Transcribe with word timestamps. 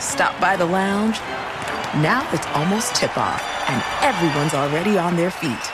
Stop 0.00 0.40
by 0.40 0.56
the 0.56 0.64
lounge. 0.64 1.18
Now 2.02 2.28
it's 2.32 2.46
almost 2.48 2.94
tip 2.94 3.16
off, 3.18 3.42
and 3.68 3.82
everyone's 4.04 4.54
already 4.54 4.96
on 4.96 5.16
their 5.16 5.30
feet. 5.30 5.72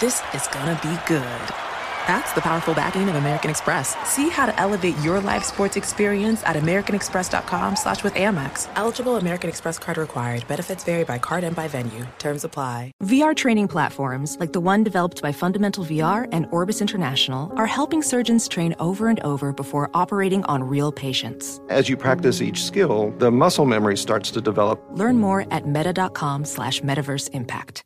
This 0.00 0.22
is 0.32 0.48
gonna 0.48 0.78
be 0.82 0.96
good. 1.06 1.67
That's 2.08 2.32
the 2.32 2.40
powerful 2.40 2.72
backing 2.72 3.06
of 3.10 3.16
American 3.16 3.50
Express. 3.50 3.94
See 4.08 4.30
how 4.30 4.46
to 4.46 4.58
elevate 4.58 4.96
your 5.00 5.20
live 5.20 5.44
sports 5.44 5.76
experience 5.76 6.42
at 6.44 6.56
americanexpress.com 6.56 7.76
slash 7.76 8.02
with 8.02 8.14
Amex. 8.14 8.66
Eligible 8.76 9.16
American 9.16 9.50
Express 9.50 9.78
card 9.78 9.98
required. 9.98 10.48
Benefits 10.48 10.84
vary 10.84 11.04
by 11.04 11.18
card 11.18 11.44
and 11.44 11.54
by 11.54 11.68
venue. 11.68 12.06
Terms 12.18 12.44
apply. 12.44 12.92
VR 13.04 13.36
training 13.36 13.68
platforms, 13.68 14.38
like 14.40 14.54
the 14.54 14.60
one 14.60 14.82
developed 14.82 15.20
by 15.20 15.32
Fundamental 15.32 15.84
VR 15.84 16.26
and 16.32 16.46
Orbis 16.50 16.80
International, 16.80 17.52
are 17.56 17.66
helping 17.66 18.00
surgeons 18.00 18.48
train 18.48 18.74
over 18.80 19.08
and 19.08 19.20
over 19.20 19.52
before 19.52 19.90
operating 19.92 20.42
on 20.44 20.64
real 20.64 20.90
patients. 20.90 21.60
As 21.68 21.90
you 21.90 21.96
practice 21.98 22.40
each 22.40 22.64
skill, 22.64 23.10
the 23.18 23.30
muscle 23.30 23.66
memory 23.66 23.98
starts 23.98 24.30
to 24.30 24.40
develop. 24.40 24.82
Learn 24.92 25.18
more 25.18 25.44
at 25.50 25.66
meta.com 25.66 26.46
slash 26.46 26.80
metaverse 26.80 27.28
impact. 27.34 27.82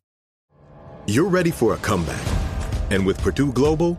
You're 1.08 1.28
ready 1.28 1.50
for 1.50 1.74
a 1.74 1.76
comeback. 1.78 2.22
And 2.92 3.04
with 3.04 3.20
Purdue 3.22 3.52
Global, 3.52 3.98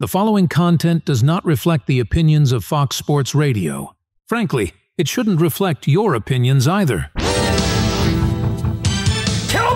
The 0.00 0.08
following 0.08 0.48
content 0.48 1.04
does 1.04 1.22
not 1.22 1.44
reflect 1.44 1.86
the 1.86 2.00
opinions 2.00 2.52
of 2.52 2.64
Fox 2.64 2.96
Sports 2.96 3.34
Radio. 3.34 3.94
Frankly, 4.26 4.72
it 4.96 5.08
shouldn't 5.08 5.42
reflect 5.42 5.86
your 5.86 6.14
opinions 6.14 6.66
either. 6.66 7.10
Kill 7.18 7.26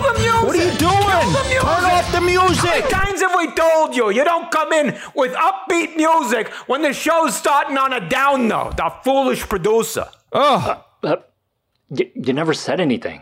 the 0.01 0.13
music! 0.17 0.41
What 0.41 0.55
are 0.55 0.63
you 0.63 0.75
doing? 0.79 0.89
Kill 0.89 1.29
the 1.29 1.43
music! 1.47 1.61
Turn 1.61 1.85
off 1.85 2.11
the 2.11 2.21
music! 2.21 2.57
How 2.57 2.75
many 2.75 2.89
times 2.89 3.21
have 3.21 3.35
we 3.37 3.51
told 3.53 3.95
you? 3.95 4.09
You 4.09 4.23
don't 4.23 4.49
come 4.49 4.73
in 4.73 4.97
with 5.13 5.31
upbeat 5.33 5.95
music 5.95 6.47
when 6.65 6.81
the 6.81 6.91
show's 6.91 7.35
starting 7.37 7.77
on 7.77 7.93
a 7.93 8.09
down 8.09 8.47
note. 8.47 8.79
A 8.79 8.89
foolish 9.03 9.47
producer. 9.47 10.09
Ugh. 10.33 10.81
Uh, 11.03 11.17
you, 11.91 12.09
you 12.15 12.33
never 12.33 12.55
said 12.55 12.79
anything. 12.79 13.21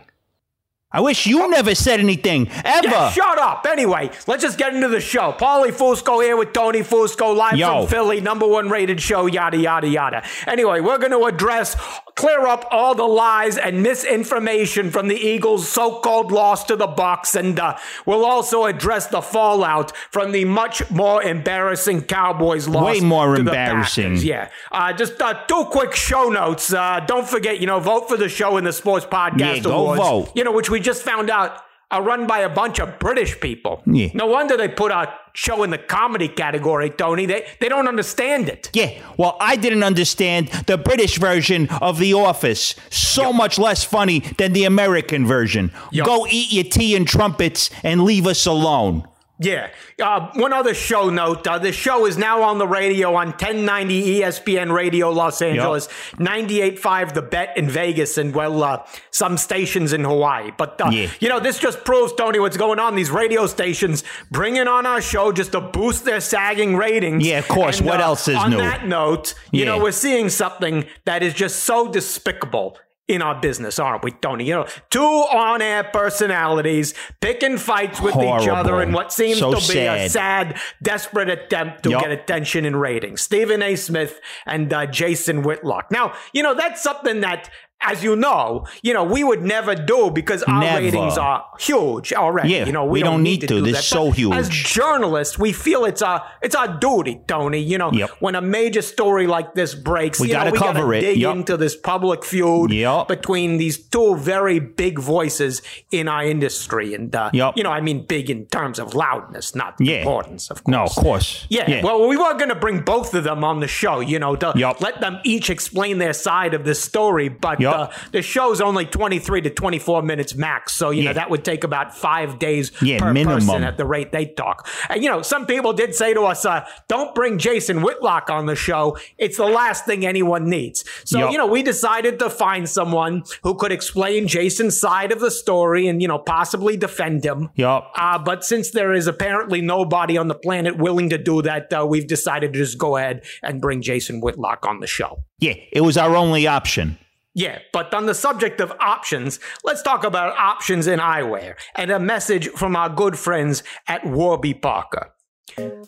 I 0.94 1.00
wish 1.00 1.26
you 1.26 1.50
never 1.50 1.74
said 1.74 1.98
anything, 1.98 2.48
ever. 2.64 2.86
Yeah, 2.86 3.10
shut 3.10 3.36
up. 3.36 3.66
Anyway, 3.68 4.12
let's 4.28 4.44
just 4.44 4.56
get 4.56 4.72
into 4.72 4.86
the 4.86 5.00
show. 5.00 5.32
Paulie 5.32 5.72
Fusco 5.72 6.22
here 6.22 6.36
with 6.36 6.52
Tony 6.52 6.82
Fusco, 6.82 7.34
live 7.36 7.56
Yo. 7.56 7.80
from 7.80 7.88
Philly, 7.88 8.20
number 8.20 8.46
one 8.46 8.68
rated 8.70 9.02
show, 9.02 9.26
yada, 9.26 9.56
yada, 9.56 9.88
yada. 9.88 10.22
Anyway, 10.46 10.78
we're 10.78 10.98
going 10.98 11.10
to 11.10 11.24
address, 11.24 11.74
clear 12.16 12.46
up 12.46 12.64
all 12.70 12.94
the 12.94 13.02
lies 13.04 13.58
and 13.58 13.82
misinformation 13.82 14.90
from 14.90 15.08
the 15.08 15.16
Eagles' 15.16 15.68
so-called 15.68 16.30
loss 16.30 16.64
to 16.64 16.76
the 16.76 16.86
Bucs, 16.86 17.34
and 17.34 17.58
uh, 17.58 17.76
we'll 18.06 18.24
also 18.24 18.64
address 18.66 19.06
the 19.08 19.20
fallout 19.20 19.96
from 20.10 20.32
the 20.32 20.44
much 20.44 20.88
more 20.90 21.22
embarrassing 21.22 22.02
Cowboys 22.02 22.68
loss. 22.68 22.84
Way 22.84 23.00
more 23.00 23.34
embarrassing. 23.36 24.16
Yeah. 24.18 24.48
Uh, 24.70 24.92
just 24.92 25.20
uh, 25.20 25.34
two 25.46 25.64
quick 25.70 25.94
show 25.94 26.28
notes. 26.28 26.72
Uh, 26.72 27.00
don't 27.00 27.26
forget, 27.28 27.60
you 27.60 27.66
know, 27.66 27.80
vote 27.80 28.08
for 28.08 28.16
the 28.16 28.28
show 28.28 28.56
in 28.56 28.64
the 28.64 28.72
Sports 28.72 29.06
Podcast 29.06 29.38
Yeah, 29.56 29.58
go 29.60 29.80
Awards. 29.92 30.00
vote. 30.00 30.32
You 30.36 30.44
know, 30.44 30.52
which 30.52 30.70
we 30.70 30.80
just 30.80 31.02
found 31.02 31.30
out 31.30 31.60
are 31.94 32.02
run 32.02 32.26
by 32.26 32.40
a 32.40 32.48
bunch 32.48 32.80
of 32.80 32.98
British 32.98 33.38
people. 33.40 33.82
Yeah. 33.86 34.08
No 34.14 34.26
wonder 34.26 34.56
they 34.56 34.68
put 34.68 34.90
a 34.90 35.14
show 35.32 35.62
in 35.62 35.70
the 35.70 35.78
comedy 35.78 36.28
category, 36.28 36.90
Tony. 36.90 37.26
They 37.26 37.46
they 37.60 37.68
don't 37.68 37.86
understand 37.86 38.48
it. 38.48 38.70
Yeah, 38.72 38.90
well, 39.16 39.36
I 39.40 39.56
didn't 39.56 39.84
understand 39.84 40.48
the 40.66 40.76
British 40.76 41.18
version 41.18 41.68
of 41.80 41.98
The 41.98 42.14
Office. 42.14 42.74
So 42.90 43.32
much 43.32 43.58
less 43.58 43.84
funny 43.84 44.20
than 44.38 44.52
the 44.52 44.64
American 44.64 45.26
version. 45.26 45.72
Yo. 45.92 46.04
Go 46.04 46.26
eat 46.28 46.52
your 46.52 46.64
tea 46.64 46.96
and 46.96 47.06
trumpets 47.06 47.70
and 47.82 48.02
leave 48.02 48.26
us 48.26 48.46
alone. 48.46 49.06
Yeah. 49.40 49.70
Uh, 50.00 50.30
one 50.34 50.52
other 50.52 50.74
show 50.74 51.10
note. 51.10 51.44
Uh, 51.46 51.58
the 51.58 51.72
show 51.72 52.06
is 52.06 52.16
now 52.16 52.42
on 52.42 52.58
the 52.58 52.68
radio 52.68 53.14
on 53.16 53.28
1090 53.28 54.20
ESPN 54.20 54.72
Radio 54.72 55.10
Los 55.10 55.42
Angeles, 55.42 55.88
98.5 56.18 57.14
The 57.14 57.22
Bet 57.22 57.56
in 57.56 57.68
Vegas, 57.68 58.16
and, 58.16 58.32
well, 58.34 58.62
uh, 58.62 58.86
some 59.10 59.36
stations 59.36 59.92
in 59.92 60.04
Hawaii. 60.04 60.52
But, 60.56 60.80
uh, 60.80 60.90
Yeah. 60.92 61.08
you 61.18 61.28
know, 61.28 61.40
this 61.40 61.58
just 61.58 61.84
proves, 61.84 62.12
Tony, 62.14 62.38
what's 62.38 62.56
going 62.56 62.78
on. 62.78 62.94
These 62.94 63.10
radio 63.10 63.46
stations 63.46 64.04
bringing 64.30 64.68
on 64.68 64.86
our 64.86 65.00
show 65.00 65.32
just 65.32 65.52
to 65.52 65.60
boost 65.60 66.04
their 66.04 66.20
sagging 66.20 66.76
ratings. 66.76 67.26
Yeah, 67.26 67.38
of 67.40 67.48
course. 67.48 67.78
And, 67.78 67.88
What 67.88 68.00
uh, 68.00 68.04
else 68.04 68.28
is 68.28 68.36
on 68.36 68.50
new? 68.50 68.58
that 68.58 68.86
note, 68.86 69.34
you 69.50 69.64
know, 69.64 69.78
we're 69.78 69.90
seeing 69.92 70.28
something 70.28 70.84
that 71.06 71.22
is 71.24 71.34
just 71.34 71.64
so 71.64 71.88
despicable 71.90 72.78
in 73.06 73.20
our 73.20 73.38
business, 73.40 73.78
aren't 73.78 74.02
we, 74.02 74.10
Tony? 74.12 74.44
You 74.46 74.54
know, 74.54 74.66
two 74.90 75.00
on-air 75.02 75.84
personalities 75.84 76.94
picking 77.20 77.58
fights 77.58 78.00
with 78.00 78.16
each 78.16 78.48
other 78.48 78.80
in 78.82 78.92
what 78.92 79.12
seems 79.12 79.38
So 79.38 79.52
to 79.54 79.72
be 79.72 79.80
a 79.80 80.08
sad. 80.08 80.10
sad, 80.10 80.60
desperate 80.82 81.28
attempt 81.28 81.82
to 81.84 81.90
Yup. 81.90 82.02
get 82.02 82.10
attention 82.12 82.64
and 82.64 82.80
ratings. 82.80 83.20
Stephen 83.20 83.62
A. 83.62 83.76
Smith 83.76 84.20
and 84.46 84.72
uh, 84.72 84.86
Jason 84.86 85.42
Whitlock. 85.42 85.90
Now, 85.90 86.14
you 86.32 86.42
know, 86.42 86.54
that's 86.54 86.82
something 86.82 87.20
that, 87.20 87.50
as 87.84 88.02
you 88.02 88.16
know, 88.16 88.66
you 88.82 88.92
know, 88.94 89.04
we 89.04 89.22
would 89.24 89.42
never 89.42 89.74
do 89.74 90.10
because 90.10 90.42
our 90.44 90.60
Never. 90.60 90.82
ratings 90.84 91.18
are 91.18 91.44
huge 91.58 92.12
already. 92.12 92.50
Yeah, 92.54 92.66
you 92.66 92.72
know, 92.72 92.84
we 92.84 93.02
don't 93.02 93.22
need 93.22 93.40
to. 93.42 93.46
do 93.46 93.60
They're 93.60 93.74
that. 93.74 93.82
so 93.84 94.10
huge. 94.10 94.34
As 94.34 94.48
journalists, 94.48 95.38
we 95.38 95.52
feel 95.52 95.84
it's 95.84 96.02
our 96.02 96.22
it's 96.42 96.54
our 96.54 96.68
duty, 96.78 97.20
Tony. 97.26 97.60
You 97.60 97.78
know, 97.78 97.92
Yep. 97.92 98.10
when 98.20 98.34
a 98.34 98.40
major 98.40 98.82
story 98.82 99.26
like 99.26 99.54
this 99.54 99.74
breaks, 99.74 100.20
We 100.20 100.28
gotta 100.28 100.50
we 100.50 100.58
cover 100.58 100.80
gotta 100.80 100.98
it. 100.98 101.00
dig 101.00 101.18
Yup. 101.18 101.36
into 101.36 101.56
this 101.56 101.76
public 101.76 102.24
feud 102.24 102.70
Yup. 102.72 103.08
between 103.08 103.58
these 103.58 103.76
two 103.78 104.16
very 104.16 104.58
big 104.58 104.98
voices 104.98 105.62
in 105.90 106.08
our 106.08 106.24
industry, 106.24 106.94
and 106.94 107.14
uh, 107.14 107.30
you 107.32 107.62
know, 107.62 107.70
I 107.70 107.80
mean, 107.80 108.06
big 108.06 108.30
in 108.30 108.46
terms 108.46 108.78
of 108.78 108.94
loudness, 108.94 109.54
not 109.54 109.74
Yeah. 109.78 109.98
importance, 109.98 110.50
of 110.50 110.62
course. 110.64 110.72
No, 110.72 110.82
of 110.84 110.94
course. 110.94 111.46
Yeah, 111.48 111.64
yeah. 111.70 111.82
well, 111.84 112.08
we 112.08 112.16
were 112.16 112.34
going 112.34 112.48
to 112.48 112.54
bring 112.54 112.80
both 112.80 113.14
of 113.14 113.24
them 113.24 113.44
on 113.44 113.60
the 113.60 113.68
show, 113.68 114.00
you 114.00 114.18
know, 114.18 114.36
to 114.36 114.52
let 114.80 115.00
them 115.00 115.18
each 115.24 115.50
explain 115.50 115.98
their 115.98 116.12
side 116.12 116.54
of 116.54 116.64
the 116.64 116.74
story. 116.74 117.28
But 117.28 117.60
Yup. 117.78 117.92
the, 118.12 118.22
show's 118.22 118.60
only 118.60 118.84
23 118.86 119.40
to 119.42 119.50
24 119.50 120.02
minutes 120.02 120.34
max. 120.34 120.72
So, 120.74 120.90
you 120.90 121.02
Yeah. 121.02 121.08
know, 121.10 121.14
that 121.14 121.30
would 121.30 121.44
take 121.44 121.64
about 121.64 121.96
five 121.96 122.38
days 122.38 122.72
Yeah, 122.82 122.98
per 122.98 123.12
minimum. 123.12 123.38
person 123.40 123.62
at 123.64 123.76
the 123.76 123.84
rate 123.84 124.12
they 124.12 124.26
talk. 124.26 124.68
And, 124.88 125.02
you 125.02 125.08
know, 125.10 125.22
some 125.22 125.46
people 125.46 125.72
did 125.72 125.94
say 125.94 126.14
to 126.14 126.22
us, 126.22 126.44
uh, 126.44 126.64
don't 126.88 127.14
bring 127.14 127.38
Jason 127.38 127.82
Whitlock 127.82 128.30
on 128.30 128.46
the 128.46 128.56
show. 128.56 128.96
It's 129.18 129.36
the 129.36 129.46
last 129.46 129.84
thing 129.86 130.06
anyone 130.06 130.48
needs. 130.48 130.84
So, 131.04 131.18
Yup. 131.18 131.32
you 131.32 131.38
know, 131.38 131.46
we 131.46 131.62
decided 131.62 132.18
to 132.20 132.30
find 132.30 132.68
someone 132.68 133.22
who 133.42 133.54
could 133.54 133.72
explain 133.72 134.26
Jason's 134.28 134.78
side 134.80 135.12
of 135.12 135.20
the 135.20 135.30
story 135.30 135.86
and, 135.88 136.00
you 136.02 136.08
know, 136.08 136.18
possibly 136.18 136.76
defend 136.76 137.24
him. 137.24 137.50
Yup. 137.56 137.90
Uh, 137.96 138.18
but 138.18 138.44
since 138.44 138.70
there 138.70 138.92
is 138.92 139.06
apparently 139.06 139.60
nobody 139.60 140.16
on 140.16 140.28
the 140.28 140.34
planet 140.34 140.76
willing 140.78 141.10
to 141.10 141.18
do 141.18 141.42
that, 141.42 141.72
uh, 141.72 141.84
we've 141.86 142.06
decided 142.06 142.52
to 142.52 142.58
just 142.58 142.78
go 142.78 142.96
ahead 142.96 143.22
and 143.42 143.60
bring 143.60 143.82
Jason 143.82 144.20
Whitlock 144.20 144.64
on 144.66 144.80
the 144.80 144.86
show. 144.86 145.22
Yeah, 145.40 145.54
it 145.72 145.80
was 145.82 145.96
our 145.96 146.16
only 146.16 146.46
option. 146.46 146.98
Yeah, 147.34 147.58
but 147.72 147.92
on 147.92 148.06
the 148.06 148.14
subject 148.14 148.60
of 148.60 148.72
options, 148.78 149.40
let's 149.64 149.82
talk 149.82 150.04
about 150.04 150.36
options 150.36 150.86
in 150.86 151.00
eyewear 151.00 151.56
and 151.74 151.90
a 151.90 151.98
message 151.98 152.48
from 152.50 152.76
our 152.76 152.88
good 152.88 153.18
friends 153.18 153.64
at 153.88 154.06
Warby 154.06 154.54
Parker. 154.54 155.10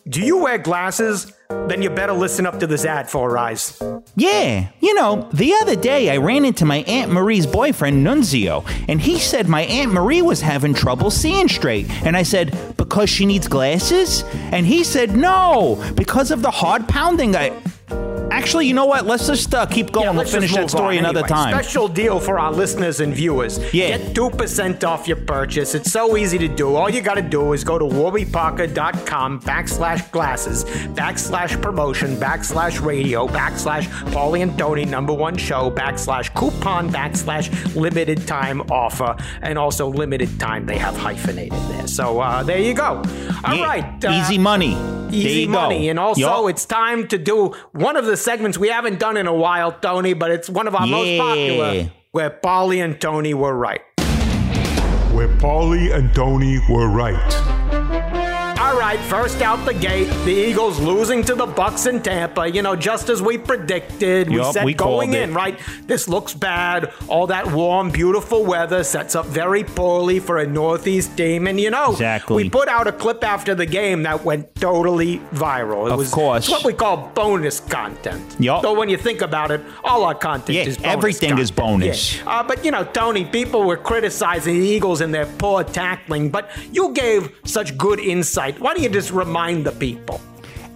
Do 0.07 0.21
you 0.21 0.37
wear 0.37 0.57
glasses? 0.57 1.33
Then 1.49 1.81
you 1.81 1.89
better 1.89 2.13
listen 2.13 2.45
up 2.45 2.59
to 2.59 2.67
this 2.67 2.85
ad 2.85 3.09
for 3.09 3.29
a 3.29 3.33
Rise. 3.33 3.81
Yeah, 4.15 4.69
you 4.81 4.93
know, 4.93 5.29
the 5.33 5.53
other 5.61 5.75
day 5.75 6.09
I 6.09 6.17
ran 6.17 6.45
into 6.45 6.65
my 6.65 6.77
Aunt 6.79 7.11
Marie's 7.11 7.47
boyfriend, 7.47 8.05
Nunzio, 8.05 8.65
and 8.87 9.01
he 9.01 9.17
said 9.17 9.47
my 9.47 9.63
Aunt 9.63 9.91
Marie 9.91 10.21
was 10.21 10.41
having 10.41 10.73
trouble 10.73 11.11
seeing 11.11 11.47
straight. 11.47 11.89
And 12.05 12.15
I 12.15 12.23
said, 12.23 12.75
because 12.77 13.09
she 13.09 13.25
needs 13.25 13.47
glasses? 13.47 14.23
And 14.51 14.65
he 14.65 14.83
said, 14.83 15.15
no, 15.15 15.83
because 15.95 16.31
of 16.31 16.41
the 16.41 16.51
hard 16.51 16.87
pounding 16.87 17.35
I. 17.35 17.51
Actually, 18.37 18.67
you 18.67 18.73
know 18.75 18.85
what? 18.85 19.05
Let's 19.05 19.25
just 19.27 19.53
uh, 19.53 19.65
keep 19.65 19.91
going. 19.91 20.05
Yeah, 20.05 20.11
we'll 20.11 20.25
finish 20.25 20.53
that 20.53 20.69
story 20.69 20.97
another 20.99 21.19
anyway. 21.19 21.27
time. 21.29 21.53
Special 21.53 21.87
deal 21.87 22.19
for 22.19 22.39
our 22.39 22.51
listeners 22.51 22.99
and 22.99 23.13
viewers. 23.13 23.57
Yeah. 23.73 23.97
Get 23.97 24.15
2% 24.15 24.83
off 24.83 25.07
your 25.07 25.17
purchase. 25.17 25.73
It's 25.73 25.91
so 25.91 26.15
easy 26.17 26.37
to 26.37 26.47
do. 26.47 26.75
All 26.75 26.89
you 26.89 27.01
got 27.01 27.15
to 27.15 27.21
do 27.23 27.53
is 27.53 27.63
go 27.63 27.79
to 27.79 27.85
warbyparker.com 27.85 29.41
backslash 29.41 30.09
glasses, 30.11 30.65
backslash 30.95 31.59
promotion, 31.61 32.15
backslash 32.17 32.79
radio, 32.83 33.27
backslash 33.27 33.85
Paulie 34.11 34.43
and 34.43 34.57
Tony 34.57 34.85
number 34.85 35.13
one 35.13 35.35
show, 35.35 35.71
backslash 35.71 36.33
coupon, 36.35 36.89
backslash 36.89 37.75
limited 37.75 38.27
time 38.27 38.61
offer, 38.71 39.15
and 39.41 39.57
also 39.57 39.87
limited 39.87 40.39
time 40.39 40.65
they 40.65 40.77
have 40.77 40.95
hyphenated 40.95 41.59
there. 41.69 41.87
So 41.87 42.19
uh, 42.19 42.43
there 42.43 42.59
you 42.59 42.73
go. 42.73 43.01
All 43.43 43.55
Yeah, 43.55 43.63
right, 43.65 44.05
uh, 44.05 44.11
Easy 44.11 44.37
money. 44.37 44.75
There 45.09 45.15
Easy 45.15 45.47
money. 45.47 45.85
Go. 45.85 45.89
And 45.91 45.99
also, 45.99 46.41
Yup. 46.41 46.49
it's 46.49 46.65
time 46.65 47.07
to 47.07 47.17
do 47.17 47.55
one 47.71 47.95
of 47.95 48.05
the 48.05 48.17
segments 48.17 48.57
we 48.57 48.67
haven't 48.67 48.99
done 48.99 49.15
in 49.15 49.25
a 49.25 49.33
while, 49.33 49.71
Tony, 49.71 50.13
but 50.13 50.31
it's 50.31 50.49
one 50.49 50.67
of 50.67 50.75
our 50.75 50.85
most 50.85 51.17
popular 51.17 51.91
where 52.11 52.29
Paulie 52.29 52.83
and 52.83 52.99
Tony 52.99 53.33
were 53.33 53.55
right. 53.55 53.81
Where 55.13 55.29
Paulie 55.37 55.95
and 55.95 56.13
Tony 56.13 56.59
were 56.69 56.89
right. 56.89 57.56
First 58.95 59.41
out 59.41 59.65
the 59.65 59.73
gate, 59.73 60.07
the 60.23 60.31
Eagles 60.31 60.79
losing 60.79 61.21
to 61.25 61.35
the 61.35 61.45
Bucs 61.45 61.87
in 61.87 62.01
Tampa. 62.01 62.49
You 62.49 62.61
know, 62.61 62.73
just 62.75 63.09
as 63.09 63.21
we 63.21 63.37
predicted, 63.37 64.29
we 64.29 64.41
said 64.53 64.63
we 64.63 64.73
going 64.73 65.13
in, 65.13 65.33
right? 65.33 65.59
This 65.85 66.07
looks 66.07 66.33
bad. 66.33 66.93
All 67.09 67.27
that 67.27 67.51
warm, 67.51 67.89
beautiful 67.91 68.45
weather 68.45 68.83
sets 68.85 69.13
up 69.15 69.25
very 69.25 69.63
poorly 69.65 70.19
for 70.21 70.37
a 70.37 70.47
Northeast 70.47 71.17
team, 71.17 71.47
and 71.47 71.59
you 71.59 71.69
know, 71.69 71.91
Exactly. 71.91 72.43
we 72.45 72.49
put 72.49 72.69
out 72.69 72.87
a 72.87 72.91
clip 72.93 73.23
after 73.25 73.53
the 73.53 73.65
game 73.65 74.03
that 74.03 74.23
went 74.23 74.53
totally 74.55 75.19
viral. 75.33 75.87
It 75.87 75.91
Of 75.91 75.97
was, 75.99 76.09
course. 76.13 76.45
it's 76.45 76.49
what 76.51 76.63
we 76.63 76.73
call 76.73 77.11
bonus 77.13 77.59
content. 77.59 78.37
Yup. 78.39 78.61
So 78.61 78.73
when 78.73 78.87
you 78.87 78.97
think 78.97 79.21
about 79.21 79.51
it, 79.51 79.61
all 79.83 80.05
our 80.05 80.15
content 80.15 80.55
Yeah, 80.55 80.63
is 80.63 80.77
bonus 80.77 80.93
everything 80.93 81.37
is 81.39 81.51
bonus. 81.51 82.17
Yeah. 82.17 82.29
Uh, 82.39 82.43
but 82.43 82.63
you 82.63 82.71
know, 82.71 82.85
Tony, 82.85 83.25
people 83.25 83.63
were 83.63 83.77
criticizing 83.77 84.59
the 84.61 84.65
Eagles 84.67 85.01
and 85.01 85.13
their 85.13 85.25
poor 85.25 85.63
tackling, 85.65 86.29
but 86.29 86.49
you 86.71 86.93
gave 86.93 87.35
such 87.43 87.77
good 87.77 87.99
insight. 87.99 88.59
Why 88.59 88.76
don't 88.77 88.83
you 88.83 88.89
just 88.91 89.11
remind 89.11 89.65
the 89.65 89.71
people? 89.71 90.21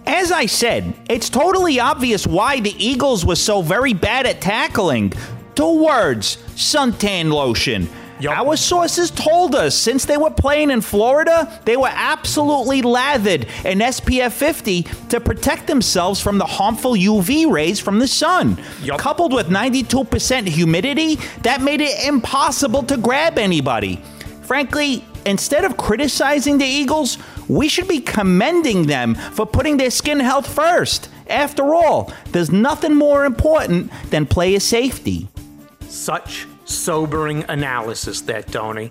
As 0.06 0.32
I 0.32 0.46
said, 0.46 0.92
it's 1.08 1.30
totally 1.30 1.78
obvious 1.78 2.26
why 2.26 2.58
the 2.58 2.74
Eagles 2.84 3.24
were 3.24 3.36
so 3.36 3.62
very 3.62 3.94
bad 3.94 4.26
at 4.26 4.40
tackling. 4.40 5.12
Two 5.54 5.84
words 5.84 6.38
suntan 6.56 7.30
lotion. 7.32 7.88
Yup. 8.18 8.38
Our 8.38 8.56
sources 8.56 9.10
told 9.12 9.54
us 9.54 9.76
since 9.76 10.04
they 10.04 10.16
were 10.16 10.30
playing 10.30 10.70
in 10.70 10.80
Florida, 10.80 11.60
they 11.64 11.76
were 11.76 11.90
absolutely 11.92 12.82
lathered 12.82 13.46
in 13.64 13.78
SPF 13.78 14.32
50 14.32 14.82
to 15.10 15.20
protect 15.20 15.68
themselves 15.68 16.20
from 16.20 16.38
the 16.38 16.44
harmful 16.44 16.94
UV 16.94 17.50
rays 17.50 17.78
from 17.78 18.00
the 18.00 18.08
sun. 18.08 18.60
Yup. 18.82 18.98
Coupled 18.98 19.32
with 19.32 19.48
92% 19.48 20.48
humidity, 20.48 21.16
that 21.42 21.62
made 21.62 21.80
it 21.80 22.04
impossible 22.04 22.82
to 22.84 22.96
grab 22.96 23.38
anybody. 23.38 24.00
Frankly, 24.42 25.04
instead 25.26 25.64
of 25.64 25.76
criticizing 25.76 26.58
the 26.58 26.64
Eagles, 26.64 27.18
we 27.48 27.68
should 27.68 27.88
be 27.88 28.00
commending 28.00 28.86
them 28.86 29.14
for 29.14 29.46
putting 29.46 29.76
their 29.76 29.90
skin 29.90 30.20
health 30.20 30.52
first. 30.52 31.08
After 31.28 31.74
all, 31.74 32.12
there's 32.30 32.50
nothing 32.50 32.94
more 32.94 33.24
important 33.24 33.90
than 34.10 34.26
player 34.26 34.60
safety. 34.60 35.28
Such 35.88 36.46
sobering 36.64 37.44
analysis 37.48 38.20
there, 38.22 38.42
Tony. 38.42 38.88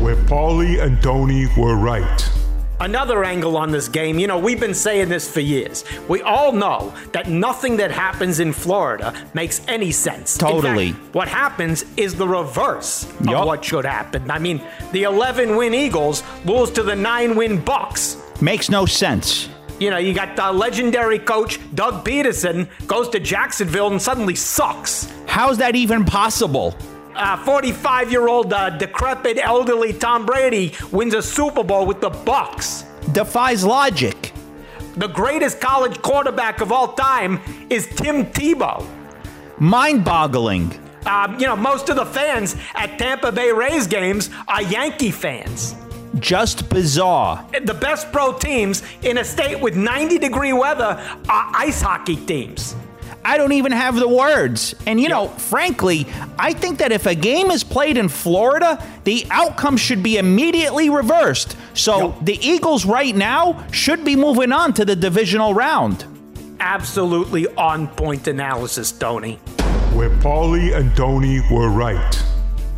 Where 0.00 0.16
Paulie 0.16 0.82
and 0.82 1.02
Tony 1.02 1.46
were 1.56 1.76
right. 1.76 2.33
Another 2.80 3.22
angle 3.24 3.56
on 3.56 3.70
this 3.70 3.88
game, 3.88 4.18
you 4.18 4.26
know, 4.26 4.38
we've 4.38 4.58
been 4.58 4.74
saying 4.74 5.08
this 5.08 5.30
for 5.30 5.40
years. 5.40 5.84
We 6.08 6.22
all 6.22 6.50
know 6.50 6.92
that 7.12 7.28
nothing 7.28 7.76
that 7.76 7.92
happens 7.92 8.40
in 8.40 8.52
Florida 8.52 9.14
makes 9.32 9.62
any 9.68 9.92
sense. 9.92 10.36
Totally. 10.36 10.92
fact, 10.92 11.14
what 11.14 11.28
happens 11.28 11.84
is 11.96 12.14
the 12.16 12.26
reverse 12.26 13.04
of 13.20 13.26
Yup. 13.26 13.46
what 13.46 13.64
should 13.64 13.84
happen. 13.84 14.28
I 14.30 14.40
mean, 14.40 14.60
the 14.92 15.04
11 15.04 15.56
win 15.56 15.72
Eagles 15.72 16.24
lose 16.44 16.70
to 16.72 16.82
the 16.82 16.96
9 16.96 17.36
win 17.36 17.62
Bucs. 17.62 18.20
Makes 18.42 18.68
no 18.68 18.86
sense. 18.86 19.48
You 19.78 19.90
know, 19.90 19.98
you 19.98 20.12
got 20.12 20.34
the 20.34 20.52
legendary 20.52 21.18
coach 21.18 21.58
Doug 21.74 22.04
Pederson 22.04 22.68
goes 22.86 23.08
to 23.10 23.20
Jacksonville 23.20 23.90
and 23.90 24.02
suddenly 24.02 24.34
sucks. 24.34 25.12
How's 25.26 25.58
that 25.58 25.76
even 25.76 26.04
possible? 26.04 26.76
45 27.14 28.10
year 28.10 28.28
old 28.28 28.52
uh, 28.52 28.70
decrepit 28.70 29.38
elderly 29.38 29.92
Tom 29.92 30.26
Brady 30.26 30.74
wins 30.90 31.14
a 31.14 31.22
Super 31.22 31.62
Bowl 31.62 31.86
with 31.86 32.00
the 32.00 32.10
Bucs. 32.10 32.84
Defies 33.12 33.64
logic. 33.64 34.32
The 34.96 35.08
greatest 35.08 35.60
college 35.60 36.00
quarterback 36.02 36.60
of 36.60 36.72
all 36.72 36.94
time 36.94 37.40
is 37.70 37.86
Tim 37.86 38.26
Tebow. 38.26 38.86
Mind 39.58 40.04
boggling. 40.04 40.72
Um, 41.06 41.38
you 41.38 41.46
know, 41.46 41.56
most 41.56 41.88
of 41.88 41.96
the 41.96 42.06
fans 42.06 42.56
at 42.74 42.98
Tampa 42.98 43.30
Bay 43.30 43.52
Rays 43.52 43.86
games 43.86 44.30
are 44.48 44.62
Yankee 44.62 45.10
fans. 45.10 45.74
Just 46.18 46.68
bizarre. 46.70 47.44
The 47.64 47.74
best 47.74 48.10
pro 48.12 48.32
teams 48.32 48.82
in 49.02 49.18
a 49.18 49.24
state 49.24 49.60
with 49.60 49.76
90 49.76 50.18
degree 50.18 50.52
weather 50.52 51.00
are 51.28 51.52
ice 51.54 51.82
hockey 51.82 52.16
teams. 52.16 52.76
I 53.24 53.36
don't 53.38 53.52
even 53.52 53.72
have 53.72 53.96
the 53.96 54.08
words. 54.08 54.74
And 54.86 55.00
you 55.00 55.08
know, 55.08 55.28
frankly, 55.28 56.06
I 56.38 56.52
think 56.52 56.78
that 56.78 56.92
if 56.92 57.06
a 57.06 57.14
game 57.14 57.50
is 57.50 57.64
played 57.64 57.96
in 57.96 58.08
Florida, 58.08 58.82
the 59.04 59.26
outcome 59.30 59.76
should 59.76 60.02
be 60.02 60.18
immediately 60.18 60.90
reversed. 60.90 61.56
So 61.72 62.08
Yep. 62.08 62.14
the 62.22 62.46
Eagles 62.46 62.84
right 62.84 63.14
now 63.16 63.64
should 63.72 64.04
be 64.04 64.14
moving 64.16 64.52
on 64.52 64.72
to 64.74 64.84
the 64.84 64.94
divisional 64.96 65.54
round. 65.54 66.04
Absolutely 66.60 67.46
on 67.56 67.88
point 67.88 68.26
analysis, 68.28 68.92
Tony. 68.92 69.36
Where 69.94 70.10
Paulie 70.10 70.74
and 70.76 70.94
Tony 70.96 71.40
were 71.50 71.68
right. 71.70 72.22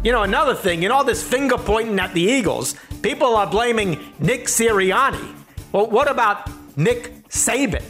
You 0.02 0.12
know, 0.12 0.22
another 0.22 0.54
thing, 0.54 0.82
in 0.84 0.90
all 0.92 1.02
this 1.04 1.22
finger 1.22 1.56
pointing 1.58 1.98
at 1.98 2.12
the 2.14 2.20
Eagles, 2.20 2.74
people 3.02 3.34
are 3.36 3.46
blaming 3.46 3.98
Nick 4.18 4.44
Sirianni. 4.46 5.34
Well, 5.72 5.88
what 5.88 6.10
about 6.10 6.48
Nick 6.76 7.12
Saban? 7.28 7.82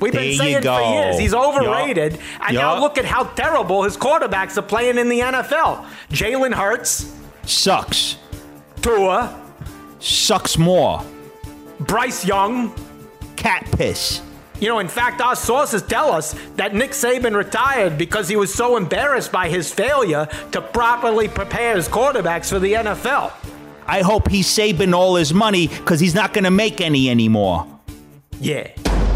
We've 0.00 0.12
There 0.12 0.22
been 0.22 0.36
saying 0.38 0.62
for 0.62 0.80
years 0.94 1.18
he's 1.18 1.34
overrated, 1.34 2.12
Yup. 2.14 2.20
and 2.48 2.56
now 2.56 2.80
look 2.80 2.96
at 2.98 3.04
how 3.04 3.24
terrible 3.24 3.82
his 3.82 3.96
quarterbacks 3.96 4.56
are 4.56 4.62
playing 4.62 4.96
in 4.98 5.08
the 5.08 5.20
NFL. 5.20 5.84
Jalen 6.10 6.54
Hurts, 6.54 7.14
Sucks. 7.44 8.16
Tua, 8.80 9.38
Sucks 9.98 10.56
more. 10.56 11.04
Bryce 11.80 12.24
Young. 12.24 12.74
Cat 13.36 13.66
piss. 13.72 14.22
You 14.58 14.68
know, 14.68 14.78
in 14.78 14.88
fact, 14.88 15.22
our 15.22 15.34
sources 15.36 15.80
tell 15.82 16.12
us 16.12 16.34
that 16.56 16.74
Nick 16.74 16.90
Saban 16.90 17.34
retired 17.34 17.96
because 17.96 18.28
he 18.28 18.36
was 18.36 18.52
so 18.52 18.76
embarrassed 18.76 19.32
by 19.32 19.48
his 19.48 19.72
failure 19.72 20.28
to 20.52 20.60
properly 20.60 21.28
prepare 21.28 21.76
his 21.76 21.88
quarterbacks 21.88 22.50
for 22.50 22.58
the 22.58 22.74
NFL. 22.74 23.32
I 23.86 24.02
hope 24.02 24.28
he's 24.28 24.46
saving 24.46 24.92
all 24.92 25.16
his 25.16 25.32
money 25.32 25.68
because 25.68 25.98
he's 26.00 26.14
not 26.14 26.34
going 26.34 26.44
to 26.44 26.50
make 26.50 26.82
any 26.82 27.08
anymore. 27.08 27.66
Yeah. 28.38 28.68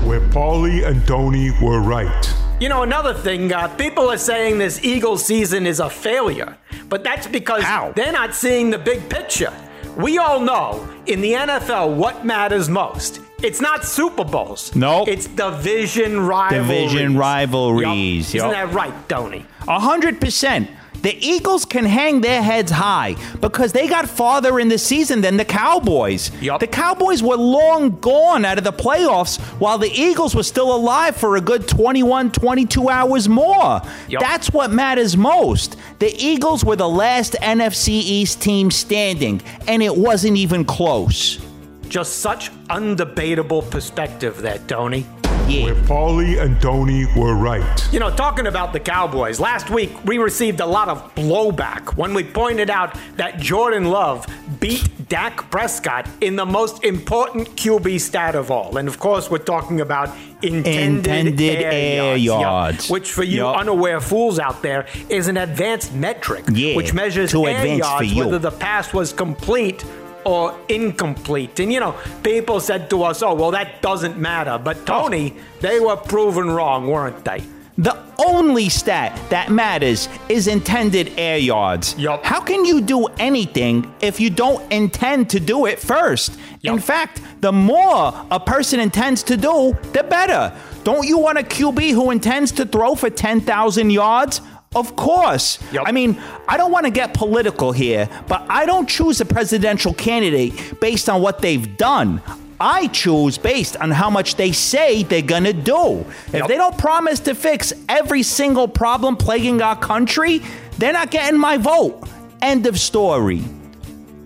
Where 0.04 0.20
Paulie 0.20 0.87
and 0.87 1.06
Tony 1.06 1.50
were 1.62 1.80
right. 1.80 2.34
You 2.61 2.68
know, 2.68 2.82
another 2.82 3.14
thing, 3.14 3.50
uh, 3.52 3.68
people 3.68 4.11
are 4.11 4.18
saying 4.18 4.58
this 4.58 4.84
Eagles 4.84 5.25
season 5.25 5.66
is 5.66 5.80
a 5.80 5.88
failure, 5.88 6.58
but 6.90 7.02
that's 7.02 7.26
because 7.26 7.62
How? 7.62 7.92
they're 7.96 8.12
not 8.12 8.34
seeing 8.34 8.68
the 8.70 8.78
big 8.78 9.08
picture. 9.08 9.52
We 9.96 10.18
all 10.18 10.40
know 10.40 10.87
in 11.06 11.23
the 11.23 11.32
NFL 11.32 11.96
what 11.96 12.25
matters 12.25 12.68
most. 12.68 13.20
It's 13.42 13.61
not 13.62 13.84
Super 13.84 14.25
Bowls. 14.25 14.75
Nope. 14.76 15.08
It's 15.08 15.26
division 15.26 16.20
rivalries. 16.20 16.68
Division 16.92 17.16
rivalries, 17.16 18.34
Yup. 18.34 18.46
Isn't 18.46 18.50
yup. 18.58 18.70
that 18.70 18.75
right, 18.75 19.08
Tony? 19.08 19.46
A 19.66 19.80
hundred 19.80 20.20
percent. 20.20 20.68
The 21.04 21.23
Eagles 21.23 21.66
can 21.66 21.84
hang 21.84 22.23
their 22.23 22.42
heads 22.42 22.73
high 22.73 23.16
because 23.42 23.73
they 23.73 23.87
got 23.87 24.08
farther 24.08 24.58
in 24.58 24.68
the 24.68 24.78
season 24.78 25.20
than 25.20 25.37
the 25.37 25.44
Cowboys. 25.44 26.30
Yup. 26.40 26.61
The 26.61 26.66
Cowboys 26.66 27.23
were 27.23 27.37
long 27.37 28.00
gone 28.00 28.46
out 28.46 28.56
of 28.56 28.64
the 28.64 28.73
playoffs 28.73 29.38
while 29.61 29.76
the 29.76 29.90
Eagles 29.90 30.34
were 30.34 30.42
still 30.42 30.75
alive 30.75 31.14
for 31.14 31.37
a 31.37 31.42
good 31.42 31.68
21, 31.68 32.32
22 32.32 32.88
hours 32.88 33.28
more. 33.28 33.82
Yup. 34.08 34.23
That's 34.23 34.50
what 34.50 34.70
matters 34.70 35.14
most. 35.14 35.76
The 35.99 36.11
Eagles 36.16 36.64
were 36.64 36.76
the 36.76 36.88
last 36.88 37.34
NFC 37.42 37.88
East 37.88 38.40
team 38.40 38.70
standing, 38.70 39.42
and 39.68 39.82
it 39.82 39.94
wasn't 39.94 40.38
even 40.38 40.64
close. 40.64 41.38
Just 41.87 42.20
such 42.20 42.50
undebatable 42.68 43.70
perspective 43.70 44.40
there, 44.40 44.58
Tony. 44.66 45.04
Yeah. 45.46 45.64
Where 45.64 45.74
Paulie 45.74 46.40
and 46.40 46.58
Tony 46.60 47.04
were 47.16 47.34
right. 47.34 47.92
You 47.92 48.00
know, 48.00 48.10
talking 48.10 48.46
about 48.46 48.72
the 48.72 48.80
Cowboys, 48.80 49.38
last 49.38 49.68
week 49.68 49.92
we 50.04 50.16
received 50.18 50.60
a 50.60 50.66
lot 50.66 50.88
of 50.88 51.14
blowback 51.14 51.96
when 51.96 52.14
we 52.14 52.24
pointed 52.24 52.70
out 52.70 52.96
that 53.16 53.38
Jordan 53.38 53.84
Love 53.84 54.26
beat 54.58 54.88
Dak 55.10 55.50
Prescott 55.50 56.08
in 56.22 56.36
the 56.36 56.46
most 56.46 56.82
important 56.82 57.48
QB 57.56 58.00
stat 58.00 58.34
of 58.34 58.50
all. 58.50 58.78
And 58.78 58.88
of 58.88 58.98
course, 58.98 59.30
we're 59.30 59.36
talking 59.38 59.82
about 59.82 60.08
intended, 60.42 61.06
Intended 61.06 61.40
air, 61.62 61.70
air 61.72 62.16
yards, 62.16 62.22
Yup. 62.24 62.40
yards. 62.40 62.90
which 62.90 63.12
for 63.12 63.22
you 63.22 63.38
Yup. 63.44 63.56
unaware 63.58 64.00
fools 64.00 64.38
out 64.38 64.62
there 64.62 64.86
is 65.10 65.28
an 65.28 65.36
advanced 65.36 65.92
metric, 65.94 66.44
Yeah, 66.50 66.74
which 66.74 66.94
measures 66.94 67.30
too 67.30 67.46
air 67.46 67.56
advanced 67.58 67.82
for 67.98 68.02
yards 68.04 68.12
you. 68.14 68.24
whether 68.24 68.38
the 68.38 68.50
pass 68.50 68.92
was 68.94 69.12
complete 69.12 69.84
or 70.25 70.59
incomplete. 70.69 71.61
And 71.61 71.73
you 71.73 71.81
know, 71.81 71.95
people 72.23 72.61
said 72.61 72.90
to 72.90 73.02
us, 73.04 73.23
"Oh, 73.23 73.35
well, 73.35 73.50
that 73.52 73.83
doesn't 73.83 74.19
matter." 74.19 74.59
But 74.62 74.87
Tony, 74.87 75.35
they 75.61 75.81
were 75.81 75.97
proven 75.97 76.50
wrong, 76.50 76.87
weren't 76.87 77.25
they? 77.25 77.43
The 77.76 77.97
only 78.19 78.69
stat 78.69 79.19
that 79.31 79.50
matters 79.50 80.09
is 80.28 80.47
intended 80.47 81.12
air 81.19 81.38
yards. 81.38 81.97
Yup. 81.99 82.25
How 82.25 82.40
can 82.40 82.64
you 82.64 82.81
do 82.81 83.07
anything 83.19 83.93
if 84.00 84.21
you 84.21 84.31
don't 84.31 84.62
intend 84.73 85.31
to 85.31 85.40
do 85.40 85.66
it 85.66 85.81
first? 85.81 86.38
In 86.62 86.78
fact, 86.78 87.21
the 87.40 87.50
more 87.50 88.14
a 88.31 88.38
person 88.38 88.78
intends 88.78 89.25
to 89.25 89.37
do, 89.37 89.76
the 89.93 90.04
better. 90.04 90.52
Don't 90.85 91.07
you 91.07 91.19
want 91.19 91.38
a 91.38 91.43
QB 91.43 91.90
who 91.90 92.11
intends 92.11 92.52
to 92.52 92.64
throw 92.64 92.95
for 92.95 93.11
10,000 93.11 93.90
yards? 93.90 94.40
Of 94.75 94.97
course. 94.97 95.59
Yup. 95.73 95.85
I 95.87 95.93
mean, 95.93 96.21
I 96.49 96.57
don't 96.57 96.73
want 96.73 96.85
to 96.87 96.90
get 96.90 97.14
political 97.14 97.73
here, 97.73 98.09
but 98.28 98.45
I 98.49 98.66
don't 98.66 98.88
choose 98.88 99.21
a 99.21 99.25
presidential 99.25 99.95
candidate 99.95 100.81
based 100.81 101.09
on 101.09 101.23
what 101.23 101.40
they've 101.40 101.76
done. 101.76 102.21
I 102.61 102.87
choose 102.88 103.37
based 103.37 103.76
on 103.76 103.90
how 103.90 104.11
much 104.11 104.37
they 104.37 104.52
say 104.52 105.02
they're 105.02 105.23
going 105.23 105.45
to 105.45 105.52
do. 105.52 106.04
If 106.28 106.35
Yep. 106.35 106.49
they 106.49 106.57
don't 106.57 106.78
promise 106.78 107.21
to 107.21 107.35
fix 107.35 107.73
every 107.88 108.23
single 108.23 108.69
problem 108.69 109.16
plaguing 109.16 109.61
our 109.61 109.76
country, 109.76 110.40
they're 110.78 110.93
not 110.93 111.11
getting 111.11 111.38
my 111.38 111.57
vote. 111.57 112.02
End 112.43 112.66
of 112.66 112.78
story. 112.78 113.43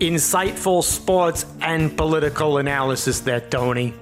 Insightful 0.01 0.85
sports 0.85 1.47
and 1.61 1.97
political 1.97 2.59
analysis 2.59 3.21
there, 3.21 3.41
Tony. 3.41 3.95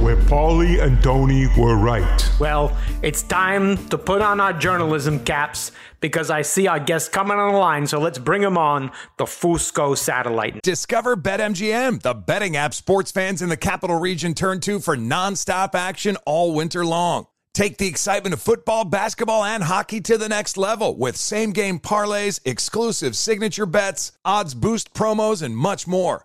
Where 0.00 0.16
Paulie 0.16 0.80
and 0.80 1.02
Tony 1.02 1.48
were 1.58 1.76
right. 1.76 2.30
Well, 2.38 2.76
it's 3.02 3.22
time 3.22 3.88
to 3.88 3.98
put 3.98 4.22
on 4.22 4.40
our 4.40 4.52
journalism 4.52 5.18
caps 5.24 5.72
because 6.00 6.30
I 6.30 6.42
see 6.42 6.68
our 6.68 6.78
guests 6.78 7.08
coming 7.08 7.36
on 7.36 7.52
the 7.52 7.58
line, 7.58 7.84
so 7.86 7.98
let's 7.98 8.18
bring 8.18 8.42
them 8.42 8.56
on 8.56 8.92
the 9.16 9.24
Fusco 9.24 9.98
satellite. 9.98 10.62
Discover 10.62 11.16
BetMGM, 11.16 12.02
the 12.02 12.14
betting 12.14 12.56
app 12.56 12.74
sports 12.74 13.10
fans 13.10 13.42
in 13.42 13.48
the 13.48 13.56
capital 13.56 13.98
region 13.98 14.34
turn 14.34 14.60
to 14.60 14.78
for 14.78 14.96
nonstop 14.96 15.74
action 15.74 16.16
all 16.24 16.54
winter 16.54 16.86
long. 16.86 17.26
Take 17.52 17.78
the 17.78 17.88
excitement 17.88 18.34
of 18.34 18.40
football, 18.40 18.84
basketball, 18.84 19.42
and 19.42 19.64
hockey 19.64 20.00
to 20.02 20.16
the 20.16 20.28
next 20.28 20.56
level 20.56 20.96
with 20.96 21.16
same 21.16 21.50
game 21.50 21.80
parlays, 21.80 22.38
exclusive 22.44 23.16
signature 23.16 23.66
bets, 23.66 24.12
odds 24.24 24.54
boost 24.54 24.94
promos, 24.94 25.42
and 25.42 25.56
much 25.56 25.88
more. 25.88 26.24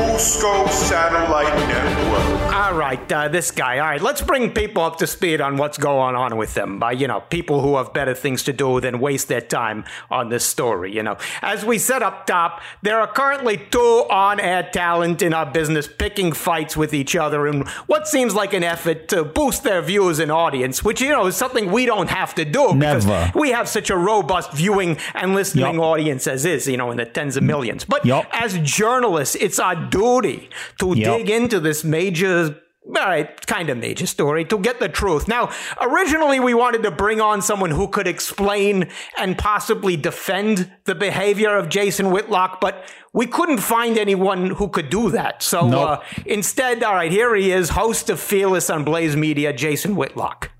Network. 0.00 0.20
Fusco 0.20 0.68
Satellite 0.68 1.68
Network. 1.68 2.40
All 2.52 2.74
right, 2.74 3.12
uh, 3.12 3.28
this 3.28 3.50
guy. 3.50 3.78
All 3.78 3.86
right, 3.86 4.00
let's 4.00 4.20
bring 4.20 4.52
people 4.52 4.82
up 4.82 4.98
to 4.98 5.06
speed 5.06 5.40
on 5.40 5.56
what's 5.56 5.78
going 5.78 6.14
on 6.14 6.36
with 6.36 6.54
them. 6.54 6.82
Uh, 6.82 6.90
you 6.90 7.08
know, 7.08 7.20
people 7.20 7.60
who 7.62 7.76
have 7.76 7.92
better 7.92 8.14
things 8.14 8.42
to 8.44 8.52
do 8.52 8.80
than 8.80 9.00
waste 9.00 9.28
their 9.28 9.40
time 9.40 9.84
on 10.10 10.28
this 10.28 10.44
story. 10.44 10.94
You 10.94 11.02
know, 11.02 11.16
as 11.42 11.64
we 11.64 11.78
said 11.78 12.02
up 12.02 12.26
top, 12.26 12.60
there 12.82 13.00
are 13.00 13.06
currently 13.06 13.56
two 13.70 14.06
on-air 14.10 14.68
talent 14.72 15.22
in 15.22 15.34
our 15.34 15.46
business 15.46 15.88
picking 15.88 16.32
fights 16.32 16.76
with 16.76 16.94
each 16.94 17.16
other 17.16 17.46
in 17.48 17.62
what 17.86 18.06
seems 18.06 18.34
like 18.34 18.52
an 18.52 18.62
effort 18.62 19.08
to 19.08 19.24
boost 19.24 19.64
their 19.64 19.82
views 19.82 20.18
and 20.18 20.30
audience, 20.30 20.84
which 20.84 21.00
you 21.00 21.08
know 21.08 21.26
is 21.26 21.36
something 21.36 21.72
we 21.72 21.86
don't 21.86 22.10
have 22.10 22.34
to 22.34 22.44
do 22.44 22.74
because 22.74 23.06
we 23.34 23.50
have 23.50 23.68
such 23.68 23.90
a 23.90 23.96
robust 23.96 24.52
viewing 24.52 24.96
and 25.14 25.34
listening 25.34 25.74
Yup. 25.74 25.82
audience 25.82 26.26
as 26.26 26.44
is. 26.44 26.68
You 26.68 26.76
know, 26.76 26.90
in 26.90 26.98
the 26.98 27.06
tens 27.06 27.36
of 27.36 27.42
millions. 27.42 27.84
But 27.84 28.04
Yup. 28.04 28.26
as 28.32 28.58
journalists, 28.58 29.34
it's 29.34 29.58
our 29.58 29.74
duty 29.90 30.50
to 30.78 30.94
Yup. 30.94 31.18
dig 31.18 31.30
into 31.30 31.60
this 31.60 31.84
major. 31.84 32.56
All 32.86 32.94
right, 33.06 33.46
kind 33.46 33.68
of 33.68 33.76
major 33.76 34.06
story 34.06 34.44
to 34.46 34.58
get 34.58 34.80
the 34.80 34.88
truth. 34.88 35.28
Now, 35.28 35.50
originally 35.82 36.40
we 36.40 36.54
wanted 36.54 36.82
to 36.84 36.90
bring 36.90 37.20
on 37.20 37.42
someone 37.42 37.70
who 37.70 37.86
could 37.88 38.06
explain 38.08 38.88
and 39.18 39.36
possibly 39.36 39.96
defend 39.98 40.72
the 40.86 40.94
behavior 40.94 41.54
of 41.56 41.68
Jason 41.68 42.10
Whitlock, 42.10 42.58
but 42.60 42.90
we 43.12 43.26
couldn't 43.26 43.58
find 43.58 43.98
anyone 43.98 44.50
who 44.52 44.68
could 44.68 44.88
do 44.88 45.10
that. 45.10 45.42
So 45.42 45.68
Nope. 45.68 45.88
uh, 45.88 46.00
instead, 46.24 46.82
all 46.82 46.94
right, 46.94 47.12
here 47.12 47.34
he 47.36 47.52
is, 47.52 47.68
host 47.68 48.08
of 48.08 48.18
Fearless 48.18 48.70
on 48.70 48.82
Blaze 48.82 49.14
Media, 49.14 49.52
Jason 49.52 49.94
Whitlock. 49.94 50.50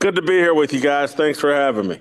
Good 0.00 0.16
to 0.16 0.22
be 0.22 0.32
here 0.34 0.54
with 0.54 0.72
you 0.74 0.80
guys. 0.80 1.14
Thanks 1.14 1.38
for 1.38 1.54
having 1.54 1.86
me. 1.86 2.00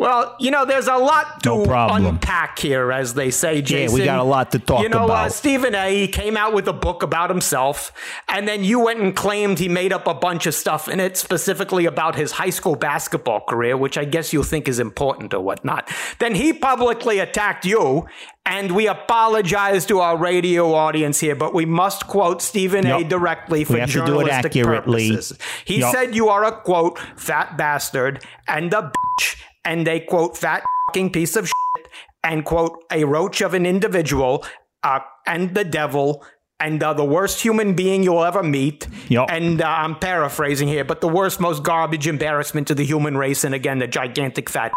Well, 0.00 0.34
you 0.40 0.50
know, 0.50 0.64
there's 0.64 0.86
a 0.88 0.96
lot 0.96 1.42
to 1.42 1.62
No 1.62 1.88
unpack 1.90 2.58
here, 2.58 2.90
as 2.90 3.12
they 3.12 3.30
say, 3.30 3.58
Yeah, 3.60 3.90
we 3.92 4.02
got 4.02 4.18
a 4.18 4.22
lot 4.22 4.50
to 4.52 4.58
talk 4.58 4.80
about. 4.80 4.82
You 4.82 4.88
know, 4.88 5.12
Uh. 5.12 5.28
Stephen 5.28 5.74
A. 5.74 5.94
He 5.94 6.08
came 6.08 6.38
out 6.38 6.54
with 6.54 6.66
a 6.68 6.72
book 6.72 7.02
about 7.02 7.28
himself, 7.28 7.92
and 8.26 8.48
then 8.48 8.64
you 8.64 8.80
went 8.80 9.00
and 9.00 9.14
claimed 9.14 9.58
he 9.58 9.68
made 9.68 9.92
up 9.92 10.06
a 10.06 10.14
bunch 10.14 10.46
of 10.46 10.54
stuff 10.54 10.88
in 10.88 11.00
it, 11.00 11.18
specifically 11.18 11.84
about 11.84 12.14
his 12.14 12.32
high 12.32 12.48
school 12.48 12.76
basketball 12.76 13.40
career, 13.40 13.76
which 13.76 13.98
I 13.98 14.06
guess 14.06 14.32
you 14.32 14.42
think 14.42 14.68
is 14.68 14.78
important 14.78 15.34
or 15.34 15.40
whatnot. 15.42 15.90
Then 16.18 16.34
he 16.34 16.54
publicly 16.54 17.18
attacked 17.18 17.66
you, 17.66 18.06
and 18.46 18.72
we 18.74 18.88
apologize 18.88 19.84
to 19.84 20.00
our 20.00 20.16
radio 20.16 20.72
audience 20.72 21.20
here, 21.20 21.34
but 21.36 21.52
we 21.52 21.66
must 21.66 22.06
quote 22.06 22.40
Stephen 22.40 22.86
A. 22.86 23.00
Yup. 23.00 23.08
directly 23.10 23.64
for 23.64 23.74
We 23.74 23.80
have 23.80 23.90
to 23.90 23.96
do 23.98 24.02
it 24.02 24.06
journalistic 24.06 24.46
accurately. 24.56 25.10
purposes. 25.10 25.38
He 25.66 25.80
Yup. 25.80 25.94
said 25.94 26.14
you 26.14 26.30
are 26.30 26.44
a 26.44 26.52
quote 26.52 26.98
fat 27.16 27.58
bastard 27.58 28.24
and 28.48 28.72
a 28.72 28.90
bitch 29.20 29.36
and 29.64 29.86
they 29.86 30.00
quote 30.00 30.36
fat 30.36 30.62
fucking 30.88 31.10
piece 31.10 31.36
of 31.36 31.46
shit 31.46 31.88
and 32.22 32.44
quote 32.44 32.84
a 32.90 33.04
roach 33.04 33.40
of 33.40 33.54
an 33.54 33.66
individual 33.66 34.44
uh, 34.82 35.00
and 35.26 35.54
the 35.54 35.64
devil 35.64 36.24
and 36.60 36.82
uh, 36.82 36.92
the 36.92 37.04
worst 37.04 37.40
human 37.40 37.74
being 37.74 38.02
you'll 38.02 38.22
ever 38.22 38.42
meet. 38.42 38.86
Yep. 39.08 39.28
And 39.30 39.62
uh, 39.62 39.66
I'm 39.66 39.98
paraphrasing 39.98 40.68
here, 40.68 40.84
but 40.84 41.00
the 41.00 41.08
worst, 41.08 41.40
most 41.40 41.62
garbage 41.62 42.06
embarrassment 42.06 42.68
to 42.68 42.74
the 42.74 42.84
human 42.84 43.16
race, 43.16 43.44
and 43.44 43.54
again, 43.54 43.78
the 43.78 43.86
gigantic 43.86 44.50
fat. 44.50 44.72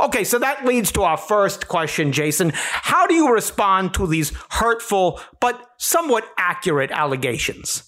Okay, 0.00 0.24
so 0.24 0.38
that 0.40 0.64
leads 0.64 0.90
to 0.92 1.02
our 1.02 1.16
first 1.16 1.68
question, 1.68 2.10
Jason. 2.10 2.50
How 2.54 3.06
do 3.06 3.14
you 3.14 3.32
respond 3.32 3.94
to 3.94 4.06
these 4.06 4.32
hurtful 4.50 5.20
but 5.38 5.70
somewhat 5.78 6.24
accurate 6.36 6.90
allegations? 6.90 7.84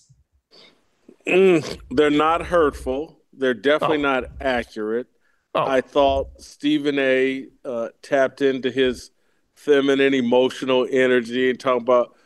Mm, 1.26 1.80
they're 1.90 2.10
not 2.10 2.46
hurtful. 2.46 3.18
They're 3.32 3.54
definitely 3.54 3.98
oh. 3.98 4.02
not 4.02 4.24
accurate. 4.40 5.08
Oh. 5.54 5.66
I 5.66 5.80
thought 5.80 6.28
Stephen 6.38 6.98
A. 6.98 7.46
Uh, 7.64 7.88
tapped 8.00 8.40
into 8.40 8.70
his 8.70 9.10
feminine 9.54 10.14
emotional 10.14 10.88
energy 10.90 11.50
and 11.50 11.60
talking 11.60 11.82
about 11.82 12.16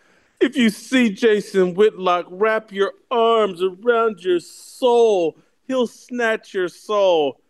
if 0.41 0.57
you 0.57 0.71
see 0.71 1.11
Jason 1.11 1.75
Whitlock, 1.75 2.27
wrap 2.29 2.71
your 2.71 2.93
arms 3.11 3.63
around 3.63 4.21
your 4.21 4.41
soul. 4.41 5.37
He'll 5.67 5.87
snatch 5.87 6.53
your 6.53 6.69
soul. 6.69 7.41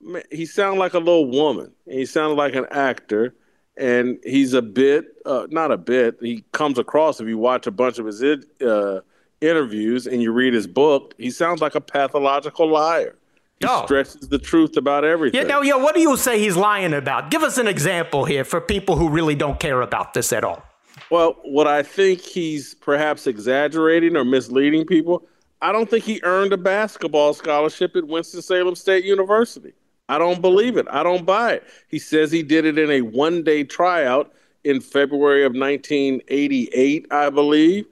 Man, 0.00 0.22
he 0.30 0.46
sounded 0.46 0.78
like 0.78 0.94
a 0.94 0.98
little 0.98 1.30
woman. 1.30 1.72
He 1.86 2.06
sounded 2.06 2.36
like 2.36 2.54
an 2.54 2.66
actor, 2.70 3.34
and 3.76 4.18
he's 4.24 4.54
a 4.54 4.62
bit, 4.62 5.04
uh, 5.26 5.46
not 5.50 5.70
a 5.72 5.76
bit. 5.76 6.16
He 6.20 6.44
comes 6.52 6.78
across 6.78 7.20
if 7.20 7.28
you 7.28 7.38
watch 7.38 7.66
a 7.66 7.70
bunch 7.70 7.98
of 7.98 8.06
his 8.06 8.22
uh, 8.22 9.00
interviews 9.40 10.06
and 10.06 10.22
you 10.22 10.32
read 10.32 10.54
his 10.54 10.66
book. 10.66 11.14
He 11.18 11.30
sounds 11.30 11.60
like 11.60 11.74
a 11.74 11.80
pathological 11.80 12.68
liar. 12.70 13.16
He 13.60 13.66
oh. 13.66 13.84
stresses 13.84 14.28
the 14.28 14.38
truth 14.38 14.76
about 14.76 15.04
everything. 15.04 15.40
Yeah, 15.40 15.46
now, 15.46 15.62
yeah. 15.62 15.76
What 15.76 15.94
do 15.94 16.00
you 16.00 16.16
say 16.16 16.38
he's 16.38 16.56
lying 16.56 16.92
about? 16.92 17.30
Give 17.30 17.42
us 17.42 17.56
an 17.56 17.66
example 17.66 18.24
here 18.24 18.44
for 18.44 18.60
people 18.60 18.96
who 18.96 19.08
really 19.08 19.34
don't 19.34 19.58
care 19.58 19.80
about 19.80 20.14
this 20.14 20.32
at 20.32 20.44
all. 20.44 20.62
Well, 21.10 21.36
what 21.44 21.66
I 21.66 21.82
think 21.82 22.20
he's 22.20 22.74
perhaps 22.74 23.26
exaggerating 23.26 24.16
or 24.16 24.24
misleading 24.24 24.84
people, 24.84 25.26
I 25.62 25.72
don't 25.72 25.88
think 25.88 26.04
he 26.04 26.20
earned 26.22 26.52
a 26.52 26.56
basketball 26.56 27.32
scholarship 27.32 27.96
at 27.96 28.06
Winston-Salem 28.06 28.74
State 28.74 29.04
University. 29.04 29.72
I 30.08 30.18
don't 30.18 30.40
believe 30.40 30.76
it. 30.76 30.86
I 30.90 31.02
don't 31.02 31.24
buy 31.24 31.54
it. 31.54 31.64
He 31.88 31.98
says 31.98 32.30
he 32.30 32.42
did 32.42 32.64
it 32.64 32.78
in 32.78 32.90
a 32.90 33.00
one 33.00 33.42
day 33.42 33.64
tryout 33.64 34.32
in 34.64 34.80
February 34.80 35.44
of 35.44 35.52
1988, 35.52 37.06
I 37.10 37.30
believe. 37.30 37.86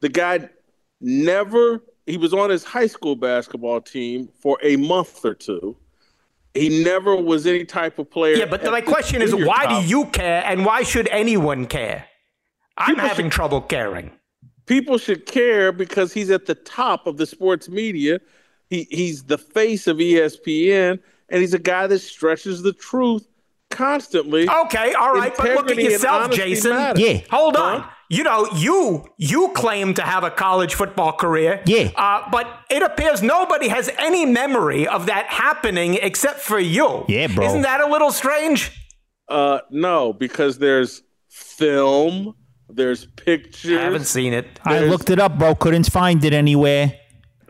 The 0.00 0.08
guy 0.08 0.48
never, 1.00 1.82
he 2.08 2.16
was 2.16 2.32
on 2.32 2.50
his 2.50 2.64
high 2.64 2.86
school 2.86 3.14
basketball 3.14 3.80
team 3.80 4.28
for 4.40 4.58
a 4.62 4.76
month 4.76 5.24
or 5.24 5.34
two. 5.34 5.76
He 6.54 6.82
never 6.82 7.14
was 7.14 7.46
any 7.46 7.64
type 7.64 7.98
of 7.98 8.10
player. 8.10 8.36
Yeah, 8.36 8.46
but 8.46 8.64
my 8.64 8.80
question 8.80 9.22
is 9.22 9.34
why 9.34 9.66
top. 9.66 9.82
do 9.82 9.88
you 9.88 10.06
care 10.06 10.42
and 10.44 10.64
why 10.64 10.82
should 10.82 11.06
anyone 11.08 11.66
care? 11.66 12.06
I'm 12.76 12.94
people 12.94 13.08
having 13.08 13.26
should, 13.26 13.32
trouble 13.32 13.60
caring. 13.60 14.10
People 14.66 14.98
should 14.98 15.26
care 15.26 15.70
because 15.70 16.12
he's 16.12 16.30
at 16.30 16.46
the 16.46 16.54
top 16.54 17.06
of 17.06 17.18
the 17.18 17.26
sports 17.26 17.68
media. 17.68 18.20
He 18.70 18.86
he's 18.90 19.24
the 19.24 19.38
face 19.38 19.86
of 19.86 19.98
ESPN, 19.98 20.98
and 21.28 21.40
he's 21.40 21.54
a 21.54 21.58
guy 21.58 21.86
that 21.86 21.98
stretches 22.00 22.62
the 22.62 22.72
truth 22.72 23.26
constantly. 23.70 24.48
Okay, 24.48 24.94
all 24.94 25.14
right, 25.14 25.34
but 25.36 25.54
look 25.54 25.70
at 25.70 25.76
yourself, 25.76 26.32
Jason. 26.32 26.70
Matter. 26.70 27.00
Yeah, 27.00 27.20
hold 27.30 27.56
on. 27.56 27.82
Huh? 27.82 27.90
You 28.10 28.24
know, 28.24 28.48
you 28.54 29.06
you 29.18 29.50
claim 29.54 29.94
to 29.94 30.02
have 30.02 30.24
a 30.24 30.30
college 30.30 30.74
football 30.74 31.12
career. 31.12 31.62
Yeah. 31.66 31.90
Uh, 31.94 32.28
but 32.30 32.46
it 32.70 32.82
appears 32.82 33.22
nobody 33.22 33.68
has 33.68 33.90
any 33.98 34.24
memory 34.24 34.86
of 34.86 35.06
that 35.06 35.26
happening 35.26 35.94
except 36.00 36.40
for 36.40 36.58
you. 36.58 37.04
Yeah, 37.08 37.26
bro. 37.26 37.44
Isn't 37.46 37.62
that 37.62 37.80
a 37.80 37.86
little 37.86 38.10
strange? 38.10 38.72
Uh, 39.28 39.60
no, 39.70 40.14
because 40.14 40.58
there's 40.58 41.02
film 41.28 42.34
there's 42.68 43.06
pictures. 43.06 43.78
I 43.78 43.82
haven't 43.82 44.04
seen 44.04 44.32
it. 44.32 44.60
I 44.64 44.80
looked 44.80 45.10
it 45.10 45.18
up, 45.18 45.38
bro. 45.38 45.54
Couldn't 45.54 45.90
find 45.90 46.22
it 46.24 46.32
anywhere. 46.32 46.94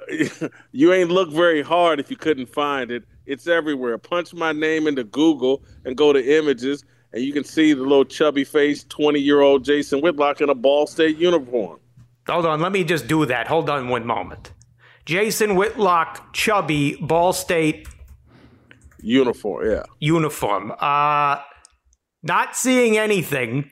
you 0.73 0.93
ain't 0.93 1.11
look 1.11 1.31
very 1.33 1.63
hard 1.63 2.01
if 2.01 2.11
you 2.11 2.17
couldn't 2.17 2.49
find 2.49 2.91
it. 2.91 3.05
It's 3.27 3.47
everywhere. 3.47 3.99
Punch 3.99 4.33
my 4.33 4.53
name 4.53 4.87
into 4.87 5.05
Google 5.05 5.63
and 5.85 5.97
go 5.97 6.13
to 6.13 6.39
images, 6.39 6.85
and 7.13 7.23
you 7.23 7.33
can 7.33 7.45
see 7.45 7.73
the 7.73 7.83
little 7.83 8.05
chubby 8.05 8.45
face, 8.45 8.85
20 8.85 9.19
year 9.19 9.41
old 9.41 9.65
Jason 9.65 10.01
Whitlock 10.01 10.41
in 10.41 10.49
a 10.49 10.55
Ball 10.55 10.87
State 10.87 11.17
uniform. 11.17 11.81
Hold 12.29 12.47
on, 12.47 12.61
let 12.61 12.73
me 12.73 12.85
just 12.85 13.07
do 13.07 13.25
that. 13.27 13.47
Hold 13.47 13.71
on 13.71 13.89
one 13.89 14.07
moment. 14.07 14.53
Jason 15.07 15.57
Whitlock, 15.57 16.35
chubby, 16.35 16.97
Ball 16.97 17.33
State 17.33 17.89
uniform, 19.01 19.71
yeah. 19.71 19.83
Uniform. 20.01 20.73
Uh, 20.79 21.39
not 22.23 22.57
seeing 22.57 22.99
anything. 22.99 23.71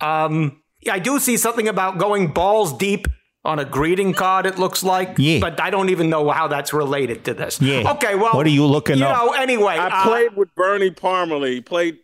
Um, 0.00 0.62
I 0.88 1.00
do 1.00 1.18
see 1.18 1.36
something 1.36 1.66
about 1.66 1.98
going 1.98 2.28
balls 2.28 2.76
deep 2.76 3.08
on 3.44 3.58
a 3.58 3.64
greeting 3.64 4.12
card. 4.12 4.46
It 4.46 4.58
looks 4.58 4.84
like, 4.84 5.16
yeah. 5.18 5.40
but 5.40 5.60
I 5.60 5.70
don't 5.70 5.88
even 5.88 6.08
know 6.10 6.30
how 6.30 6.46
that's 6.46 6.72
related 6.72 7.24
to 7.24 7.34
this. 7.34 7.60
Yeah. 7.60 7.90
Okay. 7.92 8.14
Well, 8.14 8.34
what 8.34 8.46
are 8.46 8.50
you 8.50 8.66
looking? 8.66 8.98
You 8.98 9.06
up? 9.06 9.26
know. 9.26 9.32
Anyway, 9.32 9.74
I 9.74 9.88
uh, 9.88 10.02
played 10.04 10.36
with 10.36 10.54
Bernie 10.54 10.90
Parmalee. 10.90 11.54
He 11.54 11.98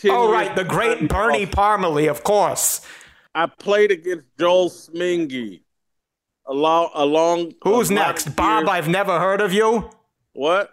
played. 0.00 0.12
Oh 0.12 0.30
right, 0.32 0.54
the 0.54 0.64
great 0.64 1.08
Bernie 1.08 1.46
Parmalee, 1.46 2.10
of 2.10 2.24
course. 2.24 2.80
I 3.34 3.46
played 3.46 3.90
against 3.90 4.26
Joel 4.38 4.70
Smingy. 4.70 5.62
Along, 6.46 6.90
along. 6.94 7.52
Who's 7.62 7.90
next, 7.90 8.34
Bob? 8.34 8.68
I've 8.68 8.88
never 8.88 9.20
heard 9.20 9.40
of 9.40 9.52
you. 9.52 9.90
What? 10.32 10.70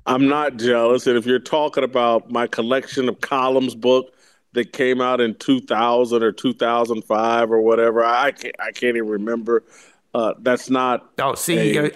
I'm 0.05 0.29
not 0.29 0.55
jealous. 0.55 1.07
And 1.07 1.17
if 1.17 1.25
you're 1.25 1.39
talking 1.39 1.83
about 1.83 2.31
my 2.31 2.47
collection 2.47 3.09
of 3.09 3.19
columns 3.19 3.75
book 3.75 4.13
that 4.53 4.71
came 4.71 5.01
out 5.01 5.19
in 5.19 5.35
2000 5.35 6.23
or 6.23 6.31
2005 6.31 7.51
or 7.51 7.61
whatever, 7.61 8.03
I 8.03 8.31
can't, 8.31 8.55
I 8.59 8.71
can't 8.71 8.95
even 8.97 9.09
remember. 9.09 9.63
Uh, 10.13 10.33
that's 10.39 10.69
not. 10.69 11.11
Oh, 11.19 11.33
see, 11.33 11.75
a, 11.77 11.91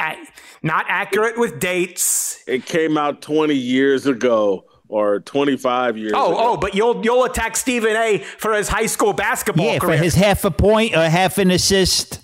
not 0.64 0.86
accurate 0.90 1.38
with 1.38 1.60
dates. 1.60 2.44
It 2.48 2.66
came 2.66 2.98
out 2.98 3.22
20 3.22 3.54
years 3.54 4.08
ago 4.08 4.66
or 4.90 5.20
25 5.20 5.98
years. 5.98 6.14
Oh, 6.16 6.32
ago. 6.32 6.38
oh, 6.40 6.58
but 6.58 6.74
you'll 6.74 7.04
you'll 7.04 7.26
attack 7.26 7.56
Stephen 7.56 7.96
A. 7.96 8.20
for 8.20 8.54
his 8.54 8.68
high 8.68 8.88
school 8.88 9.14
basketball 9.14 9.66
yeah, 9.66 9.80
career. 9.80 9.98
for 9.98 10.04
his 10.04 10.16
half 10.16 10.46
a 10.46 10.52
point 10.52 10.96
or 10.96 11.08
half 11.08 11.38
an 11.38 11.52
assist. 11.52 12.22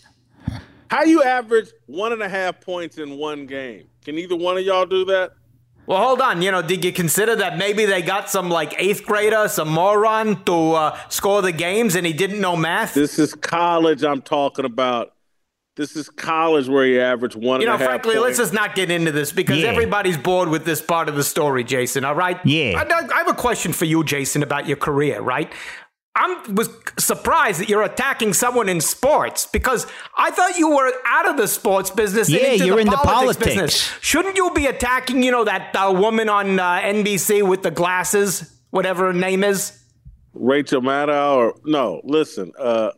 How 0.90 1.04
you 1.04 1.24
average 1.24 1.70
one 1.88 2.12
and 2.12 2.22
a 2.22 2.30
half 2.30 2.62
points 2.62 2.98
in 2.98 3.18
one 3.18 3.46
game? 3.46 3.88
Can 4.06 4.18
either 4.18 4.36
one 4.36 4.58
of 4.58 4.64
y'all 4.64 4.86
do 4.86 5.06
that? 5.06 5.34
Well, 5.86 5.98
hold 5.98 6.22
on. 6.22 6.42
You 6.42 6.52
know, 6.52 6.62
did 6.62 6.86
you 6.86 6.94
consider 6.94 7.36
that 7.36 7.58
maybe 7.58 7.86
they 7.86 8.02
got 8.02 8.30
some 8.30 8.50
like 8.50 8.74
eighth 8.78 9.06
grader, 9.06 9.48
some 9.50 9.70
moron 9.70 10.44
to 10.46 10.72
uh, 10.74 11.00
score 11.10 11.42
the 11.42 11.52
games, 11.52 11.96
and 11.96 12.06
he 12.06 12.14
didn't 12.14 12.40
know 12.40 12.56
math? 12.56 12.94
This 12.94 13.20
is 13.20 13.34
college. 13.34 14.04
I'm 14.04 14.22
talking 14.22 14.66
about. 14.66 15.14
This 15.76 15.96
is 15.96 16.08
college 16.08 16.70
where 16.70 16.86
he 16.86 17.00
averaged 17.00 17.36
one. 17.36 17.60
You 17.60 17.66
know, 17.66 17.80
frankly, 17.80 18.20
let's 18.20 18.38
just 18.38 18.54
not 18.54 18.76
get 18.76 18.92
into 18.92 19.12
this 19.12 19.32
because 19.32 19.58
yeah. 19.58 19.70
everybody's 19.70 20.18
bored 20.18 20.50
with 20.50 20.66
this 20.66 20.84
part 20.84 21.10
of 21.10 21.16
the 21.16 21.24
story, 21.24 21.64
Jason. 21.64 22.06
All 22.06 22.14
right? 22.14 22.40
Yeah. 22.46 22.80
I, 22.88 23.08
I 23.12 23.18
have 23.18 23.28
a 23.28 23.34
question 23.34 23.74
for 23.74 23.86
you, 23.86 24.04
Jason, 24.04 24.44
about 24.44 24.68
your 24.68 24.78
career. 24.78 25.20
Right? 25.20 25.52
I 26.16 26.44
was 26.54 26.70
surprised 27.00 27.60
that 27.60 27.70
you're 27.70 27.82
attacking 27.82 28.34
someone 28.34 28.70
in 28.70 28.82
sports 28.82 29.48
because 29.48 29.88
I 30.16 30.30
thought 30.30 30.60
you 30.60 30.70
were 30.70 30.92
out 31.06 31.28
of 31.28 31.38
the 31.38 31.48
sports 31.48 31.90
business. 31.90 32.30
Yeah, 32.30 32.52
you're 32.52 32.76
the 32.76 32.82
in 32.82 32.88
politics 32.88 33.02
the 33.02 33.08
politics. 33.08 33.46
Business. 33.46 33.98
Shouldn't 34.02 34.36
you 34.36 34.52
be 34.52 34.68
attacking, 34.68 35.24
you 35.24 35.32
know, 35.32 35.44
that 35.44 35.76
uh, 35.76 35.92
woman 35.92 36.30
on 36.30 36.60
uh, 36.60 36.82
NBC 36.82 37.48
with 37.48 37.64
the 37.64 37.72
glasses? 37.72 38.54
whatever 38.74 39.06
her 39.06 39.14
name 39.14 39.44
is. 39.44 39.80
Rachel 40.34 40.82
Maddow, 40.82 41.36
or 41.36 41.54
no? 41.64 42.02
Listen, 42.04 42.52
uh, 42.58 42.90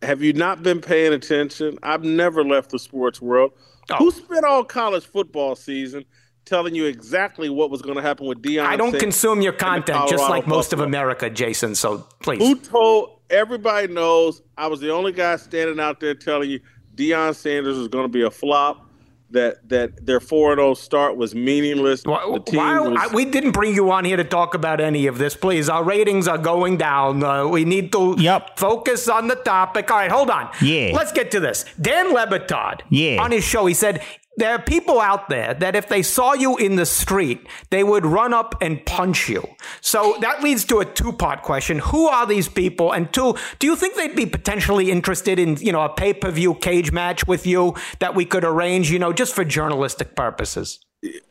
have 0.00 0.22
you 0.22 0.32
not 0.32 0.62
been 0.62 0.80
paying 0.80 1.12
attention? 1.12 1.78
I've 1.82 2.02
never 2.02 2.42
left 2.42 2.70
the 2.70 2.78
sports 2.78 3.20
world. 3.20 3.52
Oh. 3.90 3.96
Who 3.96 4.10
spent 4.10 4.46
all 4.46 4.64
college 4.64 5.04
football 5.04 5.54
season 5.54 6.06
telling 6.44 6.74
you 6.74 6.86
exactly 6.86 7.48
what 7.48 7.70
was 7.70 7.82
going 7.82 7.96
to 7.96 8.02
happen 8.02 8.26
with 8.26 8.42
Deion? 8.42 8.64
I 8.64 8.76
don't 8.76 8.98
consume 8.98 9.42
your 9.42 9.52
content, 9.52 10.08
just 10.08 10.28
like 10.28 10.46
most 10.46 10.70
Buffalo. 10.70 10.84
of 10.84 10.88
America, 10.88 11.30
Jason. 11.30 11.74
So 11.74 12.06
please. 12.22 12.38
Who 12.38 12.56
told 12.56 13.20
everybody 13.30 13.88
knows 13.88 14.42
I 14.56 14.66
was 14.66 14.80
the 14.80 14.90
only 14.90 15.12
guy 15.12 15.36
standing 15.36 15.80
out 15.80 16.00
there 16.00 16.14
telling 16.14 16.50
you 16.50 16.60
Deion 16.94 17.34
Sanders 17.34 17.78
was 17.78 17.88
going 17.88 18.04
to 18.04 18.12
be 18.12 18.22
a 18.22 18.30
flop 18.30 18.84
that 19.30 19.68
that 19.68 20.06
their 20.06 20.20
4-0 20.20 20.76
start 20.76 21.16
was 21.16 21.34
meaningless. 21.34 22.04
Why, 22.04 22.24
was, 22.24 22.42
I, 22.52 23.14
we 23.14 23.24
didn't 23.24 23.52
bring 23.52 23.74
you 23.74 23.90
on 23.90 24.04
here 24.04 24.16
to 24.16 24.24
talk 24.24 24.54
about 24.54 24.80
any 24.80 25.06
of 25.06 25.18
this, 25.18 25.36
please. 25.36 25.68
Our 25.68 25.84
ratings 25.84 26.26
are 26.26 26.38
going 26.38 26.78
down. 26.78 27.22
Uh, 27.22 27.46
we 27.46 27.64
need 27.64 27.92
to 27.92 28.16
yep. 28.18 28.58
focus 28.58 29.08
on 29.08 29.28
the 29.28 29.34
topic. 29.36 29.90
All 29.90 29.98
right, 29.98 30.10
hold 30.10 30.30
on. 30.30 30.50
Yeah. 30.62 30.92
Let's 30.94 31.12
get 31.12 31.30
to 31.32 31.40
this. 31.40 31.64
Dan 31.80 32.12
Le 32.12 32.26
Batard, 32.26 32.80
yeah. 32.88 33.22
on 33.22 33.30
his 33.30 33.44
show, 33.44 33.66
he 33.66 33.74
said 33.74 34.02
there 34.36 34.52
are 34.52 34.60
people 34.60 35.00
out 35.00 35.28
there 35.28 35.54
that 35.54 35.76
if 35.76 35.88
they 35.88 36.02
saw 36.02 36.32
you 36.32 36.56
in 36.56 36.76
the 36.76 36.86
street, 36.86 37.46
they 37.70 37.84
would 37.84 38.04
run 38.04 38.34
up 38.34 38.54
and 38.60 38.84
punch 38.84 39.28
you. 39.28 39.46
So 39.80 40.16
that 40.20 40.42
leads 40.42 40.64
to 40.66 40.80
a 40.80 40.84
two-part 40.84 41.42
question. 41.42 41.78
Who 41.78 42.08
are 42.08 42.26
these 42.26 42.48
people? 42.48 42.92
And 42.92 43.12
two, 43.12 43.36
do 43.58 43.66
you 43.66 43.76
think 43.76 43.94
they'd 43.94 44.16
be 44.16 44.26
potentially 44.26 44.90
interested 44.90 45.38
in, 45.38 45.56
you 45.56 45.72
know, 45.72 45.82
a 45.82 45.88
pay-per-view 45.88 46.54
cage 46.56 46.90
match 46.92 47.26
with 47.26 47.46
you 47.46 47.74
that 48.00 48.14
we 48.14 48.24
could 48.24 48.44
arrange, 48.44 48.90
you 48.90 48.98
know, 48.98 49.12
just 49.12 49.34
for 49.34 49.44
journalistic 49.44 50.16
purposes? 50.16 50.80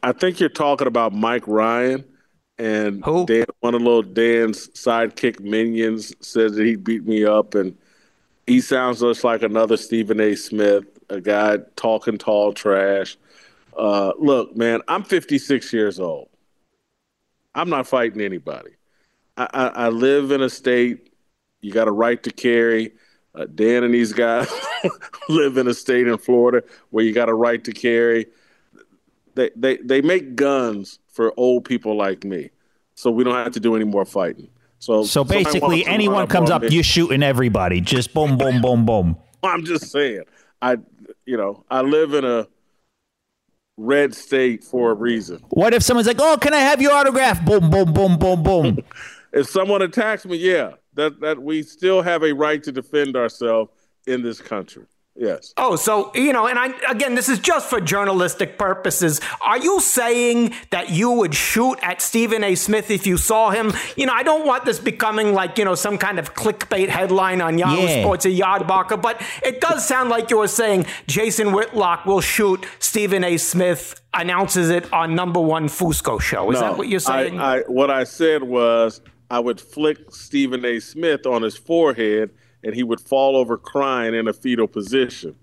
I 0.02 0.12
think 0.12 0.40
you're 0.40 0.50
talking 0.50 0.88
about 0.88 1.14
Mike 1.14 1.48
Ryan 1.48 2.06
and 2.58 3.04
Who? 3.04 3.26
Dan, 3.26 3.46
one 3.62 3.74
of 3.74 3.82
little 3.82 4.04
Dan's 4.04 4.68
sidekick 4.70 5.40
minions 5.40 6.14
says 6.26 6.56
that 6.56 6.66
he 6.66 6.76
beat 6.76 7.06
me 7.06 7.26
up 7.26 7.56
and 7.56 7.76
he 8.46 8.62
sounds 8.62 9.00
just 9.00 9.24
like 9.24 9.42
another 9.42 9.78
Stephen 9.78 10.20
A. 10.20 10.36
Smith 10.36 10.86
a 11.14 11.22
guy 11.22 11.58
talking 11.76 12.18
tall 12.18 12.54
trash. 12.54 13.18
Uh, 13.78 14.14
look, 14.20 14.56
man, 14.56 14.82
I'm 14.88 15.04
56 15.04 15.72
years 15.74 16.00
old. 16.00 16.30
I'm 17.56 17.70
not 17.70 17.88
fighting 17.88 18.22
anybody. 18.22 18.72
I, 19.38 19.48
I, 19.54 19.68
I 19.68 19.90
live 19.90 20.32
in 20.32 20.42
a 20.42 20.50
state. 20.50 21.10
You 21.62 21.72
got 21.72 21.88
a 21.88 21.92
right 21.92 22.22
to 22.24 22.32
carry. 22.32 22.94
Uh, 23.36 23.46
Dan 23.46 23.84
and 23.84 23.94
these 23.94 24.14
guys 24.14 24.48
live 25.30 25.58
in 25.58 25.68
a 25.68 25.74
state 25.74 26.08
in 26.08 26.18
Florida 26.18 26.64
where 26.92 27.04
you 27.04 27.14
got 27.14 27.30
a 27.30 27.34
right 27.34 27.64
to 27.64 27.72
carry. 27.72 28.28
They, 29.36 29.50
they 29.56 29.78
they 29.78 30.02
make 30.02 30.36
guns 30.36 31.00
for 31.08 31.34
old 31.36 31.66
people 31.66 31.96
like 31.98 32.24
me, 32.24 32.52
so 32.94 33.10
we 33.10 33.24
don't 33.24 33.34
have 33.34 33.54
to 33.54 33.60
do 33.60 33.76
any 33.76 33.86
more 33.86 34.06
fighting. 34.06 34.50
So 34.78 35.04
so 35.04 35.24
basically, 35.24 35.84
anyone 35.88 36.28
comes 36.28 36.52
up, 36.52 36.62
you're 36.70 36.84
shooting 36.84 37.24
everybody. 37.24 37.82
Just 37.82 38.14
boom, 38.14 38.38
boom, 38.38 38.62
boom, 38.62 38.86
boom. 38.86 39.18
I'm 39.44 39.66
just 39.66 39.92
saying. 39.92 40.26
I 40.64 40.78
you 41.26 41.36
know, 41.36 41.66
I 41.70 41.82
live 41.82 42.14
in 42.14 42.24
a 42.24 42.48
red 43.76 44.16
state 44.16 44.64
for 44.64 44.92
a 44.92 44.94
reason. 44.94 45.44
What 45.50 45.74
if 45.74 45.84
someone's 45.84 46.08
like, 46.08 46.22
"Oh, 46.22 46.38
can 46.38 46.54
I 46.54 46.60
have 46.60 46.82
your 46.82 46.94
autograph?" 46.94 47.46
Boom, 47.46 47.70
boom, 47.70 47.92
boom, 47.92 48.18
boom, 48.18 48.44
boom. 48.44 48.80
if 49.34 49.50
someone 49.50 49.82
attacks 49.82 50.26
me, 50.26 50.38
yeah, 50.38 50.72
that 50.94 51.20
that 51.20 51.44
we 51.44 51.64
still 51.64 52.02
have 52.02 52.24
a 52.24 52.32
right 52.34 52.64
to 52.64 52.72
defend 52.72 53.18
ourselves 53.18 53.72
in 54.08 54.22
this 54.24 54.40
country. 54.40 54.86
Yes. 55.16 55.54
Oh, 55.58 55.76
so, 55.76 56.12
you 56.16 56.34
know, 56.34 56.48
and 56.48 56.58
I, 56.58 56.74
again, 56.90 57.14
this 57.14 57.30
is 57.30 57.38
just 57.38 57.70
for 57.70 57.80
journalistic 57.80 58.58
purposes. 58.58 59.22
Are 59.42 59.60
you 59.60 59.80
saying 59.80 60.56
that 60.72 60.90
you 60.90 61.12
would 61.12 61.36
shoot 61.36 61.78
at 61.84 62.02
Stephen 62.02 62.44
A. 62.44 62.56
Smith 62.56 62.90
if 62.90 63.06
you 63.06 63.18
saw 63.18 63.52
him? 63.52 63.74
You 63.96 64.08
know, 64.08 64.14
I 64.14 64.24
don't 64.24 64.46
want 64.46 64.66
this 64.66 64.80
becoming 64.80 65.34
like, 65.34 65.60
you 65.60 65.66
know, 65.66 65.76
some 65.76 66.00
kind 66.00 66.18
of 66.18 66.34
clickbait 66.34 66.90
headline 66.90 67.42
on 67.42 67.60
Yahoo 67.60 67.84
yeah. 67.84 68.02
Sports 68.02 68.26
or 68.26 68.30
Yardbarker, 68.30 69.00
but 69.00 69.22
it 69.44 69.62
does 69.62 69.88
sound 69.88 70.10
like 70.10 70.32
you 70.32 70.40
were 70.40 70.48
saying 70.48 70.88
Jason 71.06 71.52
Whitlock 71.52 72.06
will 72.06 72.22
shoot 72.22 72.66
Stephen 72.80 73.24
A. 73.24 73.38
Smith, 73.38 74.00
announces 74.16 74.70
it 74.70 74.92
on 74.94 75.16
number 75.16 75.40
one 75.40 75.68
Fusco 75.68 76.20
show. 76.20 76.50
Is 76.52 76.60
no, 76.60 76.68
that 76.68 76.78
what 76.78 76.88
you're 76.88 77.00
saying? 77.00 77.40
I, 77.40 77.58
I, 77.58 77.62
what 77.62 77.90
I 77.90 78.04
said 78.04 78.44
was 78.44 79.02
I 79.30 79.40
would 79.40 79.60
flick 79.60 80.12
Stephen 80.12 80.64
A. 80.66 80.80
Smith 80.80 81.26
on 81.26 81.42
his 81.42 81.58
forehead 81.58 82.32
and 82.64 82.76
he 82.76 82.84
would 82.84 83.02
fall 83.02 83.36
over 83.36 83.58
crying 83.58 84.14
in 84.14 84.28
a 84.28 84.34
fetal 84.34 84.68
position. 84.68 85.36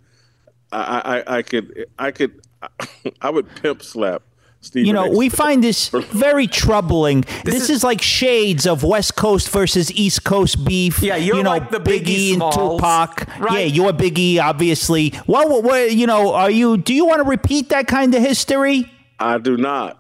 I, 0.73 1.23
I, 1.27 1.39
I 1.39 1.43
could, 1.43 1.87
I 1.99 2.11
could, 2.11 2.41
I 3.21 3.31
would 3.31 3.49
pimp 3.57 3.83
slap 3.83 4.23
Stephen 4.63 4.87
you 4.87 4.93
know, 4.93 5.09
we 5.09 5.31
find 5.31 5.65
this 5.65 5.89
very 6.13 6.47
troubling. 6.47 7.23
This, 7.45 7.55
this 7.55 7.63
is, 7.65 7.71
is, 7.71 7.85
like 7.85 8.03
shades 8.03 8.67
of 8.67 8.83
West 8.83 9.17
Coast 9.17 9.49
versus 9.49 9.91
East 9.93 10.25
Coast 10.25 10.65
beef. 10.65 11.03
Yeah, 11.03 11.17
you're 11.17 11.39
you 11.39 11.43
know, 11.43 11.51
like 11.51 11.71
the 11.71 11.81
Biggie, 11.81 12.35
Biggie 12.35 12.43
and 12.43 12.53
Tupac. 12.53 13.39
Right? 13.39 13.61
Yeah, 13.61 13.65
you're 13.67 13.93
Biggie, 13.93 14.39
obviously. 14.39 15.11
What, 15.25 15.49
what, 15.49 15.65
what, 15.65 15.93
you 15.93 16.07
know, 16.07 16.35
are 16.35 16.51
you? 16.51 16.77
Do 16.77 16.93
you 16.93 17.07
want 17.07 17.23
to 17.23 17.29
repeat 17.29 17.71
that 17.71 17.87
kind 17.87 18.15
of 18.15 18.21
history? 18.21 18.91
I 19.19 19.39
do 19.39 19.57
not, 19.57 19.99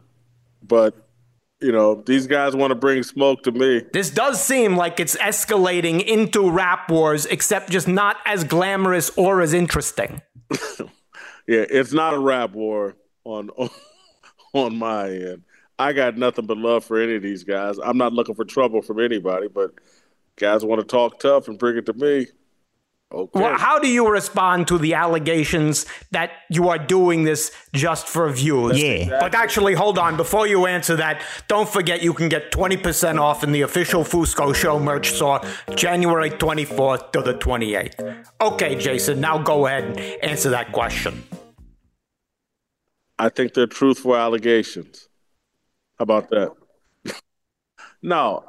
but 0.62 0.94
you 1.60 1.72
know, 1.72 2.02
these 2.06 2.26
guys 2.26 2.56
want 2.56 2.70
to 2.70 2.74
bring 2.74 3.02
smoke 3.02 3.42
to 3.42 3.52
me. 3.52 3.82
This 3.92 4.10
does 4.10 4.42
seem 4.42 4.76
like 4.76 4.98
it's 4.98 5.16
escalating 5.16 6.02
into 6.04 6.50
rap 6.50 6.90
wars, 6.90 7.26
except 7.26 7.70
just 7.70 7.86
not 7.86 8.16
as 8.24 8.44
glamorous 8.44 9.10
or 9.16 9.40
as 9.42 9.52
interesting. 9.52 10.22
yeah, 10.80 11.64
it's 11.68 11.92
not 11.92 12.14
a 12.14 12.18
rap 12.18 12.52
war 12.52 12.96
on, 13.24 13.50
on 14.54 14.76
my 14.76 15.08
end. 15.08 15.42
I 15.78 15.92
got 15.92 16.16
nothing 16.16 16.46
but 16.46 16.58
love 16.58 16.84
for 16.84 17.00
any 17.00 17.16
of 17.16 17.22
these 17.22 17.44
guys. 17.44 17.78
I'm 17.78 17.98
not 17.98 18.12
looking 18.12 18.34
for 18.34 18.44
trouble 18.44 18.82
from 18.82 19.00
anybody, 19.00 19.48
but 19.48 19.72
guys 20.36 20.64
want 20.64 20.80
to 20.80 20.86
talk 20.86 21.20
tough 21.20 21.48
and 21.48 21.58
bring 21.58 21.76
it 21.76 21.86
to 21.86 21.94
me. 21.94 22.26
Okay. 23.12 23.40
Well, 23.40 23.58
how 23.58 23.80
do 23.80 23.88
you 23.88 24.08
respond 24.08 24.68
to 24.68 24.78
the 24.78 24.94
allegations 24.94 25.84
that 26.12 26.30
you 26.48 26.68
are 26.68 26.78
doing 26.78 27.24
this 27.24 27.50
just 27.72 28.06
for 28.06 28.30
views? 28.30 28.80
Yeah. 28.80 28.90
Exactly. 28.90 29.18
But 29.20 29.34
actually, 29.34 29.74
hold 29.74 29.98
on. 29.98 30.16
Before 30.16 30.46
you 30.46 30.66
answer 30.66 30.94
that, 30.96 31.20
don't 31.48 31.68
forget 31.68 32.02
you 32.02 32.14
can 32.14 32.28
get 32.28 32.52
20% 32.52 33.20
off 33.20 33.42
in 33.42 33.50
the 33.50 33.62
official 33.62 34.04
Fusco 34.04 34.54
Show 34.54 34.78
merch 34.78 35.10
store 35.10 35.40
January 35.74 36.30
24th 36.30 37.10
to 37.10 37.22
the 37.22 37.34
28th. 37.34 38.26
Okay, 38.40 38.76
Jason, 38.76 39.20
now 39.20 39.38
go 39.38 39.66
ahead 39.66 39.84
and 39.84 39.98
answer 40.22 40.50
that 40.50 40.70
question. 40.70 41.24
I 43.18 43.28
think 43.28 43.54
they're 43.54 43.66
truthful 43.66 44.14
allegations. 44.14 45.08
How 45.98 46.04
about 46.04 46.30
that? 46.30 46.52
No, 48.02 48.44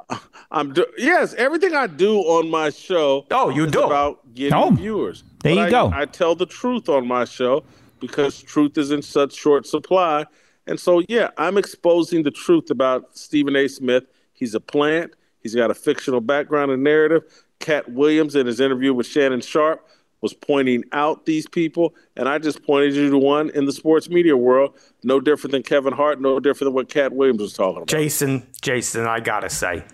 I'm 0.50 0.72
do- 0.72 0.86
yes. 0.96 1.34
Everything 1.34 1.74
I 1.74 1.86
do 1.86 2.18
on 2.20 2.48
my 2.50 2.70
show. 2.70 3.26
Oh, 3.30 3.50
you 3.50 3.66
do 3.66 3.82
about 3.82 4.34
getting 4.34 4.54
oh, 4.54 4.70
viewers. 4.70 5.24
There 5.42 5.54
but 5.54 5.60
you 5.60 5.66
I, 5.66 5.70
go. 5.70 5.90
I 5.92 6.06
tell 6.06 6.34
the 6.34 6.46
truth 6.46 6.88
on 6.88 7.06
my 7.06 7.24
show 7.24 7.64
because 8.00 8.42
truth 8.42 8.78
is 8.78 8.90
in 8.90 9.02
such 9.02 9.34
short 9.34 9.66
supply, 9.66 10.24
and 10.66 10.80
so 10.80 11.02
yeah, 11.08 11.30
I'm 11.36 11.58
exposing 11.58 12.22
the 12.22 12.30
truth 12.30 12.70
about 12.70 13.16
Stephen 13.16 13.54
A. 13.56 13.68
Smith. 13.68 14.04
He's 14.32 14.54
a 14.54 14.60
plant. 14.60 15.14
He's 15.40 15.54
got 15.54 15.70
a 15.70 15.74
fictional 15.74 16.20
background 16.20 16.70
and 16.70 16.82
narrative. 16.82 17.24
Katt 17.58 17.90
Williams, 17.90 18.34
in 18.34 18.46
his 18.46 18.58
interview 18.58 18.92
with 18.92 19.06
Shannon 19.06 19.40
Sharpe, 19.40 19.86
was 20.22 20.32
pointing 20.32 20.84
out 20.92 21.26
these 21.26 21.46
people, 21.46 21.94
and 22.16 22.28
I 22.28 22.38
just 22.38 22.62
pointed 22.62 22.94
you 22.94 23.10
to 23.10 23.18
one 23.18 23.50
in 23.50 23.66
the 23.66 23.72
sports 23.72 24.08
media 24.08 24.36
world, 24.36 24.78
no 25.02 25.20
different 25.20 25.52
than 25.52 25.62
Kevin 25.62 25.92
Hart, 25.92 26.20
no 26.20 26.40
different 26.40 26.68
than 26.68 26.74
what 26.74 26.88
Katt 26.88 27.12
Williams 27.12 27.40
was 27.40 27.52
talking 27.52 27.78
about. 27.78 27.88
Jason, 27.88 28.46
Jason, 28.62 29.06
I 29.06 29.20
gotta 29.20 29.50
say, 29.50 29.84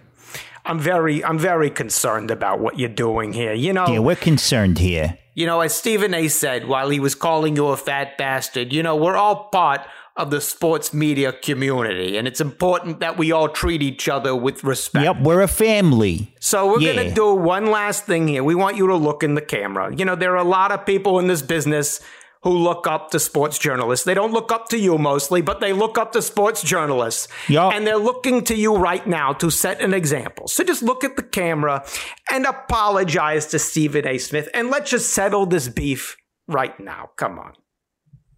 I'm 0.64 0.78
very, 0.78 1.24
I'm 1.24 1.38
very 1.38 1.70
concerned 1.70 2.30
about 2.30 2.60
what 2.60 2.78
you're 2.78 2.90
doing 2.90 3.32
here. 3.32 3.54
You 3.54 3.72
know, 3.72 3.86
yeah, 3.88 3.98
we're 4.00 4.16
concerned 4.16 4.78
here. 4.78 5.18
You 5.34 5.46
know, 5.46 5.60
as 5.60 5.74
Stephen 5.74 6.14
A. 6.14 6.28
said 6.28 6.68
while 6.68 6.90
he 6.90 7.00
was 7.00 7.14
calling 7.14 7.56
you 7.56 7.68
a 7.68 7.76
fat 7.76 8.18
bastard, 8.18 8.72
you 8.72 8.82
know, 8.82 8.96
we're 8.96 9.16
all 9.16 9.48
part 9.50 9.80
of 10.18 10.30
the 10.30 10.40
sports 10.40 10.92
media 10.92 11.32
community, 11.32 12.16
and 12.16 12.26
it's 12.26 12.40
important 12.40 13.00
that 13.00 13.16
we 13.16 13.30
all 13.30 13.48
treat 13.48 13.82
each 13.82 14.08
other 14.08 14.34
with 14.34 14.64
respect. 14.64 15.04
Yep, 15.04 15.20
we're 15.22 15.42
a 15.42 15.48
family. 15.48 16.34
So 16.40 16.72
we're 16.72 16.80
yeah. 16.80 16.94
going 16.94 17.08
to 17.08 17.14
do 17.14 17.34
one 17.34 17.66
last 17.70 18.04
thing 18.04 18.26
here. 18.26 18.42
We 18.42 18.56
want 18.56 18.76
you 18.76 18.88
to 18.88 18.96
look 18.96 19.22
in 19.22 19.34
the 19.34 19.40
camera. 19.40 19.94
You 19.94 20.04
know, 20.04 20.16
there 20.16 20.32
are 20.32 20.44
a 20.44 20.44
lot 20.44 20.72
of 20.72 20.84
people 20.84 21.20
in 21.20 21.28
this 21.28 21.40
business 21.40 22.00
who 22.42 22.50
look 22.50 22.86
up 22.86 23.10
to 23.10 23.20
sports 23.20 23.58
journalists. 23.58 24.04
They 24.04 24.14
don't 24.14 24.32
look 24.32 24.52
up 24.52 24.68
to 24.70 24.78
you 24.78 24.98
mostly, 24.98 25.40
but 25.40 25.60
they 25.60 25.72
look 25.72 25.98
up 25.98 26.12
to 26.12 26.22
sports 26.22 26.62
journalists. 26.62 27.28
Yep. 27.48 27.72
And 27.74 27.86
they're 27.86 27.96
looking 27.96 28.44
to 28.44 28.56
you 28.56 28.76
right 28.76 29.06
now 29.06 29.32
to 29.34 29.50
set 29.50 29.80
an 29.80 29.94
example. 29.94 30.46
So 30.48 30.64
just 30.64 30.82
look 30.82 31.04
at 31.04 31.16
the 31.16 31.22
camera 31.22 31.84
and 32.30 32.44
apologize 32.44 33.46
to 33.46 33.58
Stephen 33.58 34.06
A. 34.06 34.18
Smith 34.18 34.48
and 34.54 34.70
let's 34.70 34.90
just 34.90 35.12
settle 35.12 35.46
this 35.46 35.68
beef 35.68 36.16
right 36.46 36.78
now. 36.78 37.10
Come 37.16 37.38
on. 37.38 37.54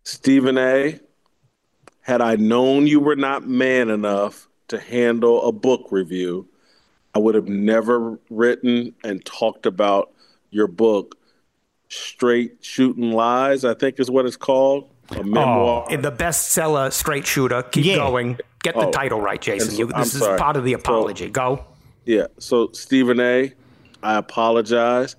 Stephen 0.04 0.56
A 0.56 0.98
had 2.02 2.20
I 2.20 2.36
known 2.36 2.86
you 2.86 3.00
were 3.00 3.16
not 3.16 3.46
man 3.46 3.88
enough 3.90 4.48
to 4.68 4.78
handle 4.78 5.46
a 5.46 5.52
book 5.52 5.88
review, 5.90 6.48
I 7.14 7.18
would 7.18 7.34
have 7.34 7.48
never 7.48 8.18
written 8.30 8.94
and 9.04 9.24
talked 9.24 9.66
about 9.66 10.12
your 10.50 10.66
book, 10.66 11.16
Straight 11.88 12.58
Shooting 12.60 13.12
Lies, 13.12 13.64
I 13.64 13.74
think 13.74 13.98
is 13.98 14.10
what 14.10 14.26
it's 14.26 14.36
called. 14.36 14.88
A 15.10 15.18
oh, 15.18 15.22
memoir. 15.24 15.86
Oh, 15.90 15.96
the 15.96 16.12
bestseller, 16.12 16.92
Straight 16.92 17.26
Shooter. 17.26 17.62
Keep 17.64 17.84
yeah. 17.84 17.96
going. 17.96 18.38
Get 18.62 18.74
the 18.74 18.86
Oh, 18.86 18.90
title 18.92 19.20
right, 19.20 19.40
Jason. 19.40 19.70
so- 19.70 19.78
You, 19.78 19.90
I'm 19.92 20.02
this 20.02 20.14
is 20.14 20.20
sorry. 20.20 20.38
part 20.38 20.56
of 20.56 20.64
the 20.64 20.72
So- 20.72 20.78
apology. 20.78 21.28
Go. 21.30 21.64
Yeah. 22.04 22.26
So 22.38 22.70
Stephen 22.72 23.18
A, 23.20 23.52
I 24.02 24.16
apologize 24.16 25.16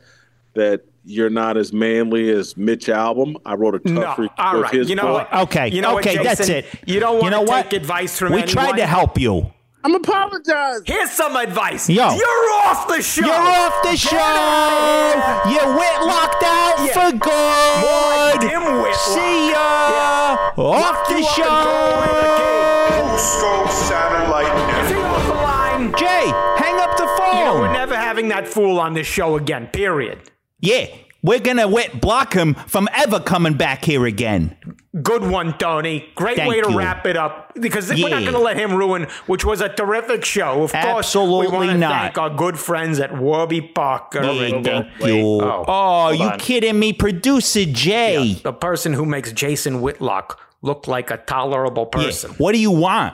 that 0.54 0.84
you're 1.04 1.30
not 1.30 1.58
as 1.58 1.74
manly 1.74 2.30
as 2.30 2.56
Mitch 2.58 2.86
Albom. 2.88 3.36
I 3.46 3.56
wrote 3.56 3.76
a 3.76 3.80
tough 3.80 3.92
No, 3.92 4.16
review 4.24 4.30
all 4.38 4.56
of 4.58 4.62
right. 4.64 4.74
his 4.74 4.90
You 4.90 4.96
know 4.96 5.04
book. 5.04 5.32
what? 5.32 5.42
Okay, 5.50 5.70
You 5.70 5.82
know 5.82 5.94
what, 5.96 6.06
okay, 6.08 6.22
that's 6.24 6.48
it. 6.50 6.66
You 6.86 7.00
don't 7.00 7.16
You 7.16 7.22
want 7.24 7.32
know 7.32 7.46
to 7.46 7.50
what? 7.50 7.64
take 7.72 7.82
advice 7.82 8.18
from 8.20 8.34
We 8.34 8.44
anyone. 8.44 8.66
tried 8.66 8.78
to 8.78 8.86
help 8.86 9.20
you. 9.20 9.52
I'm 9.84 9.96
apologizing. 9.96 10.84
Here's 10.86 11.10
some 11.10 11.36
advice. 11.36 11.90
Yo. 11.90 12.14
You're 12.14 12.54
off 12.66 12.88
the 12.88 13.02
show. 13.02 13.26
You're 13.26 13.34
off 13.34 13.82
the 13.82 13.96
show. 13.98 15.50
You 15.50 15.58
went 15.76 16.06
locked 16.06 16.44
out 16.44 16.76
Yeah. 16.86 16.94
for 16.94 17.18
good. 17.18 17.82
More 17.82 18.86
like 18.86 18.94
See 18.94 19.50
ya. 19.50 19.90
Yeah. 19.90 20.38
Off 20.56 20.58
Lock 20.58 21.08
the 21.08 21.20
you 21.20 21.26
up 21.26 21.36
show. 21.36 21.44
and 21.44 22.10
throw 22.12 23.02
in 23.02 23.12
the 23.12 23.18
Fusco 23.18 23.70
Satellite. 23.72 24.84
Is 24.86 24.90
he 24.92 24.96
off 24.98 25.26
the 25.26 25.34
line? 25.34 25.94
Jay, 25.98 26.32
hang 26.64 26.80
up 26.80 26.96
the 26.98 27.08
phone. 27.18 27.38
You 27.40 27.46
know, 27.46 27.60
we're 27.62 27.74
never 27.74 27.96
having 27.96 28.28
that 28.30 28.48
fool 28.48 28.80
on 28.80 28.94
this 28.94 29.08
show 29.08 29.36
again, 29.36 29.68
period. 29.74 30.20
Yeah, 30.62 30.88
we're 31.24 31.39
gonna 31.39 31.67
wet 31.67 32.00
block 32.02 32.34
him 32.34 32.54
from 32.54 32.88
ever 32.93 33.19
coming 33.19 33.54
back 33.56 33.84
here 33.84 34.06
again. 34.06 34.56
Good 35.02 35.24
one, 35.24 35.58
Tony. 35.58 36.10
Great 36.15 36.36
Thank 36.36 36.50
way 36.50 36.62
to 36.62 36.69
you. 36.71 36.78
wrap 36.78 37.06
it 37.06 37.15
up 37.15 37.54
because 37.60 37.89
we're 37.89 38.10
not 38.10 38.24
going 38.24 38.34
to 38.34 38.39
let 38.39 38.58
him 38.58 38.74
ruin, 38.76 39.08
which 39.26 39.45
was 39.45 39.62
a 39.62 39.69
terrific 39.69 40.26
show. 40.26 40.63
Of 40.63 40.74
course, 40.74 40.84
we 40.84 40.89
Absolutely 40.97 41.47
want 41.47 41.69
to 41.71 41.78
not. 41.78 41.91
thank 42.02 42.17
our 42.17 42.30
good 42.30 42.60
friends 42.60 43.00
at 43.00 43.17
Warby 43.17 43.62
Parker. 43.74 44.21
Yeah, 44.21 44.50
thank 44.50 44.67
uh, 44.67 44.84
you. 45.08 45.21
Oh, 45.41 45.63
Oh, 45.65 46.10
you 46.10 46.26
on. 46.26 46.39
kidding 46.39 46.78
me? 46.78 46.91
Producer 46.91 47.63
Jay. 47.63 48.34
the 48.43 48.52
person 48.52 48.91
who 48.91 49.06
makes 49.06 49.32
Jason 49.32 49.80
Whitlock 49.80 50.38
look 50.62 50.89
like 50.89 51.10
a 51.10 51.15
tolerable 51.17 51.89
Yeah, 51.95 52.04
person. 52.04 52.32
What 52.32 52.52
do 52.52 52.58
you 52.60 52.71
want? 52.71 53.13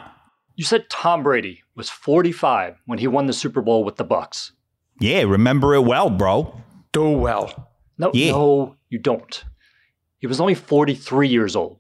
You 0.56 0.64
said 0.64 0.90
Tom 0.90 1.22
Brady 1.22 1.62
was 1.76 1.92
45 1.92 2.82
when 2.88 2.98
he 2.98 3.06
won 3.08 3.28
the 3.28 3.34
Super 3.34 3.62
Bowl 3.62 3.84
with 3.84 3.98
the 3.98 4.06
Bucs. 4.06 4.50
Yeah, 5.00 5.22
remember 5.22 5.76
it 5.76 5.84
well, 5.86 6.10
bro. 6.10 6.60
Do 6.92 7.10
well. 7.12 7.72
No, 7.98 8.12
Yeah. 8.14 8.32
no, 8.32 8.76
you 8.90 9.00
don't. 9.00 9.44
He 10.20 10.28
was 10.28 10.40
only 10.40 10.56
43 10.56 11.28
years 11.28 11.56
old. 11.56 11.80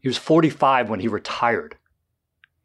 He 0.00 0.08
was 0.08 0.16
45 0.18 0.88
when 0.90 1.00
he 1.00 1.08
retired. 1.08 1.76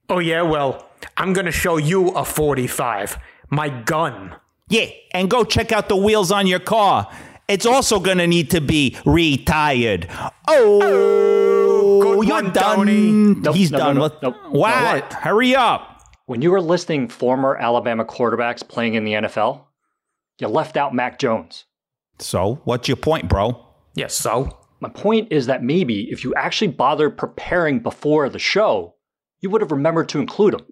Oh, 0.10 0.20
yeah, 0.20 0.42
well, 0.42 0.90
I'm 1.18 1.34
going 1.34 1.46
to 1.46 1.52
show 1.52 1.78
you 1.78 2.10
a 2.10 2.26
45. 2.26 3.18
My 3.50 3.70
gun. 3.70 4.36
Yeah, 4.70 4.86
and 5.14 5.30
go 5.30 5.44
check 5.44 5.72
out 5.72 5.90
the 5.90 5.96
wheels 5.96 6.32
on 6.32 6.46
your 6.48 6.60
car. 6.60 7.10
It's 7.48 7.66
also 7.66 8.00
gonna 8.00 8.28
need 8.28 8.52
to 8.52 8.62
be 8.62 8.96
retired. 9.06 10.08
Oh, 10.48 10.80
oh 10.84 12.02
good 12.02 12.28
you're 12.28 12.36
one, 12.44 12.54
done. 12.54 12.76
Tony. 12.78 13.12
Nope, 13.12 13.56
He's 13.56 13.72
no, 13.72 13.78
done. 13.80 13.96
no, 13.96 14.02
Let- 14.04 14.22
nope. 14.22 14.36
What? 14.52 15.14
Hurry 15.14 15.56
up. 15.56 16.04
When 16.28 16.44
you 16.44 16.52
were 16.52 16.62
listing 16.62 17.08
former 17.08 17.56
Alabama 17.58 18.06
quarterbacks 18.06 18.66
playing 18.68 18.94
in 18.94 19.04
the 19.04 19.14
NFL, 19.14 19.62
you 20.38 20.48
left 20.48 20.78
out 20.78 20.94
Mac 20.94 21.18
Jones. 21.18 21.66
So, 22.20 22.62
what's 22.66 22.88
your 22.88 22.98
point, 22.98 23.30
bro? 23.30 23.66
Yes, 23.96 24.14
so? 24.14 24.58
My 24.82 24.90
point 24.90 25.32
is 25.32 25.48
that 25.48 25.64
maybe 25.64 26.10
if 26.12 26.24
you 26.24 26.34
actually 26.36 26.68
bothered 26.68 27.18
preparing 27.18 27.80
before 27.80 28.30
the 28.30 28.40
show, 28.40 28.96
you 29.42 29.50
would 29.50 29.62
have 29.62 29.72
remembered 29.72 30.10
to 30.10 30.20
include 30.20 30.54
him. 30.54 30.66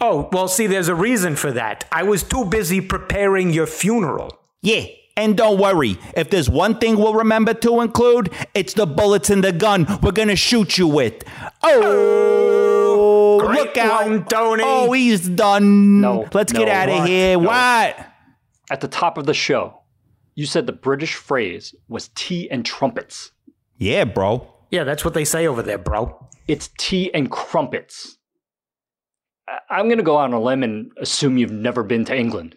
Oh, 0.00 0.28
well, 0.32 0.48
see, 0.48 0.66
there's 0.66 0.88
a 0.88 0.94
reason 0.94 1.36
for 1.36 1.52
that. 1.52 1.86
I 1.92 2.04
was 2.04 2.22
too 2.22 2.44
busy 2.44 2.80
preparing 2.80 3.50
your 3.50 3.66
funeral. 3.66 4.38
Yeah, 4.62 4.84
and 5.16 5.36
don't 5.36 5.60
worry. 5.60 5.98
If 6.16 6.30
there's 6.30 6.48
one 6.48 6.78
thing 6.78 6.96
we'll 6.96 7.14
remember 7.14 7.52
to 7.54 7.80
include, 7.80 8.32
it's 8.54 8.74
the 8.74 8.86
bullets 8.86 9.30
in 9.30 9.42
the 9.42 9.52
gun 9.52 9.86
we're 10.02 10.12
gonna 10.12 10.36
shoot 10.36 10.78
you 10.78 10.86
with. 10.86 11.22
Oh, 11.62 13.40
oh, 13.40 13.46
Great 13.46 13.58
look 13.58 13.76
out, 13.78 14.06
one, 14.06 14.24
Tony. 14.24 14.62
Oh, 14.64 14.92
he's 14.92 15.28
done. 15.28 16.00
No, 16.00 16.28
let's 16.32 16.52
get 16.52 16.68
out 16.68 16.88
of 16.88 17.06
here. 17.06 17.36
No. 17.38 17.48
What? 17.48 18.06
At 18.70 18.80
the 18.80 18.88
top 18.88 19.18
of 19.18 19.26
the 19.26 19.34
show, 19.34 19.79
you 20.40 20.46
said 20.46 20.64
the 20.66 20.72
British 20.72 21.16
phrase 21.16 21.74
was 21.86 22.08
tea 22.14 22.50
and 22.50 22.64
trumpets. 22.64 23.32
Yeah, 23.76 24.04
bro. 24.04 24.50
Yeah, 24.70 24.84
that's 24.84 25.04
what 25.04 25.12
they 25.12 25.24
say 25.26 25.46
over 25.46 25.60
there, 25.62 25.76
bro. 25.76 26.28
It's 26.48 26.70
tea 26.78 27.12
and 27.12 27.30
crumpets. 27.30 28.16
I- 29.46 29.58
I'm 29.68 29.86
going 29.86 29.98
to 29.98 30.02
go 30.04 30.16
on 30.16 30.32
a 30.32 30.40
limb 30.40 30.62
and 30.62 30.92
assume 30.98 31.36
you've 31.36 31.50
never 31.52 31.82
been 31.82 32.06
to 32.06 32.16
England. 32.16 32.56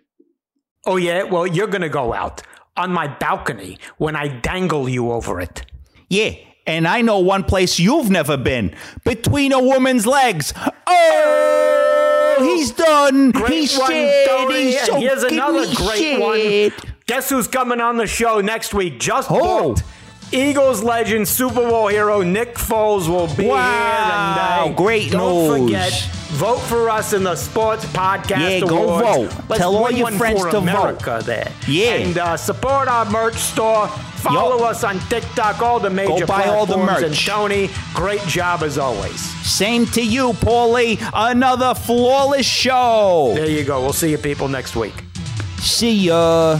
Oh, 0.85 0.95
yeah? 0.95 1.23
Well, 1.23 1.45
you're 1.45 1.67
going 1.67 1.81
to 1.81 1.89
go 1.89 2.13
out 2.13 2.41
on 2.77 2.91
my 2.93 3.07
balcony 3.07 3.77
when 3.97 4.15
I 4.15 4.29
dangle 4.29 4.87
you 4.87 5.11
over 5.11 5.41
it. 5.41 5.65
Yeah, 6.09 6.31
and 6.65 6.87
I 6.87 7.01
know 7.01 7.19
one 7.19 7.43
place 7.43 7.79
you've 7.79 8.09
never 8.09 8.37
been. 8.37 8.75
Between 9.03 9.51
a 9.51 9.59
woman's 9.61 10.07
legs. 10.07 10.53
Oh, 10.87 12.37
he's 12.39 12.71
done. 12.71 13.31
Great 13.31 13.51
he's 13.51 13.77
one, 13.77 13.91
shit. 13.91 14.27
Tony. 14.29 14.61
He's 14.63 14.75
And 14.77 14.85
so 14.87 14.99
here's 14.99 15.23
another 15.23 15.65
great 15.75 15.97
shit. 15.97 16.19
one. 16.21 16.92
Guess 17.05 17.29
who's 17.29 17.47
coming 17.47 17.81
on 17.81 17.97
the 17.97 18.07
show 18.07 18.39
next 18.41 18.73
week? 18.73 18.99
Just 18.99 19.29
Oh. 19.29 19.73
booked. 19.73 19.83
Eagles 20.31 20.81
legend, 20.81 21.27
Super 21.27 21.61
Bowl 21.69 21.87
hero 21.89 22.21
Nick 22.23 22.55
Foles 22.55 23.07
will 23.07 23.27
be 23.35 23.45
Wow, 23.45 24.63
here. 24.63 24.71
Uh, 24.71 24.75
great 24.75 25.11
don't 25.11 25.47
news. 25.47 25.59
forget, 25.59 26.07
vote 26.31 26.57
for 26.61 26.89
us 26.89 27.13
in 27.13 27.23
the 27.23 27.35
Sports 27.35 27.85
Podcast 27.85 28.61
Yeah, 28.61 28.67
go 28.67 28.97
vote. 28.97 29.31
Let's 29.47 29.59
Tell 29.61 29.75
all 29.75 29.91
your 29.91 30.09
friends 30.13 30.41
to 30.45 30.59
vote. 30.61 31.25
There. 31.25 31.51
Yeah. 31.67 31.91
And 31.95 32.17
uh, 32.17 32.35
support 32.37 32.87
our 32.87 33.05
merch 33.11 33.35
store. 33.35 33.87
Follow 33.87 34.57
Yo. 34.59 34.63
us 34.65 34.83
on 34.83 34.99
TikTok, 35.01 35.61
all 35.61 35.79
the 35.79 35.89
major 35.91 36.21
Go 36.21 36.25
buy 36.25 36.45
all 36.45 36.65
the 36.65 36.75
platforms. 36.75 37.01
And 37.03 37.11
merch. 37.11 37.25
Tony, 37.27 37.69
great 37.93 38.21
job 38.21 38.63
as 38.63 38.77
always. 38.79 39.19
Same 39.45 39.85
to 39.87 40.01
you, 40.01 40.31
Paulie. 40.33 40.97
Another 41.13 41.75
flawless 41.75 42.45
show. 42.47 43.33
There 43.35 43.49
you 43.49 43.63
go. 43.65 43.81
We'll 43.81 43.93
see 43.93 44.09
you 44.09 44.17
people 44.17 44.47
next 44.47 44.75
week. 44.75 44.93
See 45.59 45.91
ya. 46.07 46.59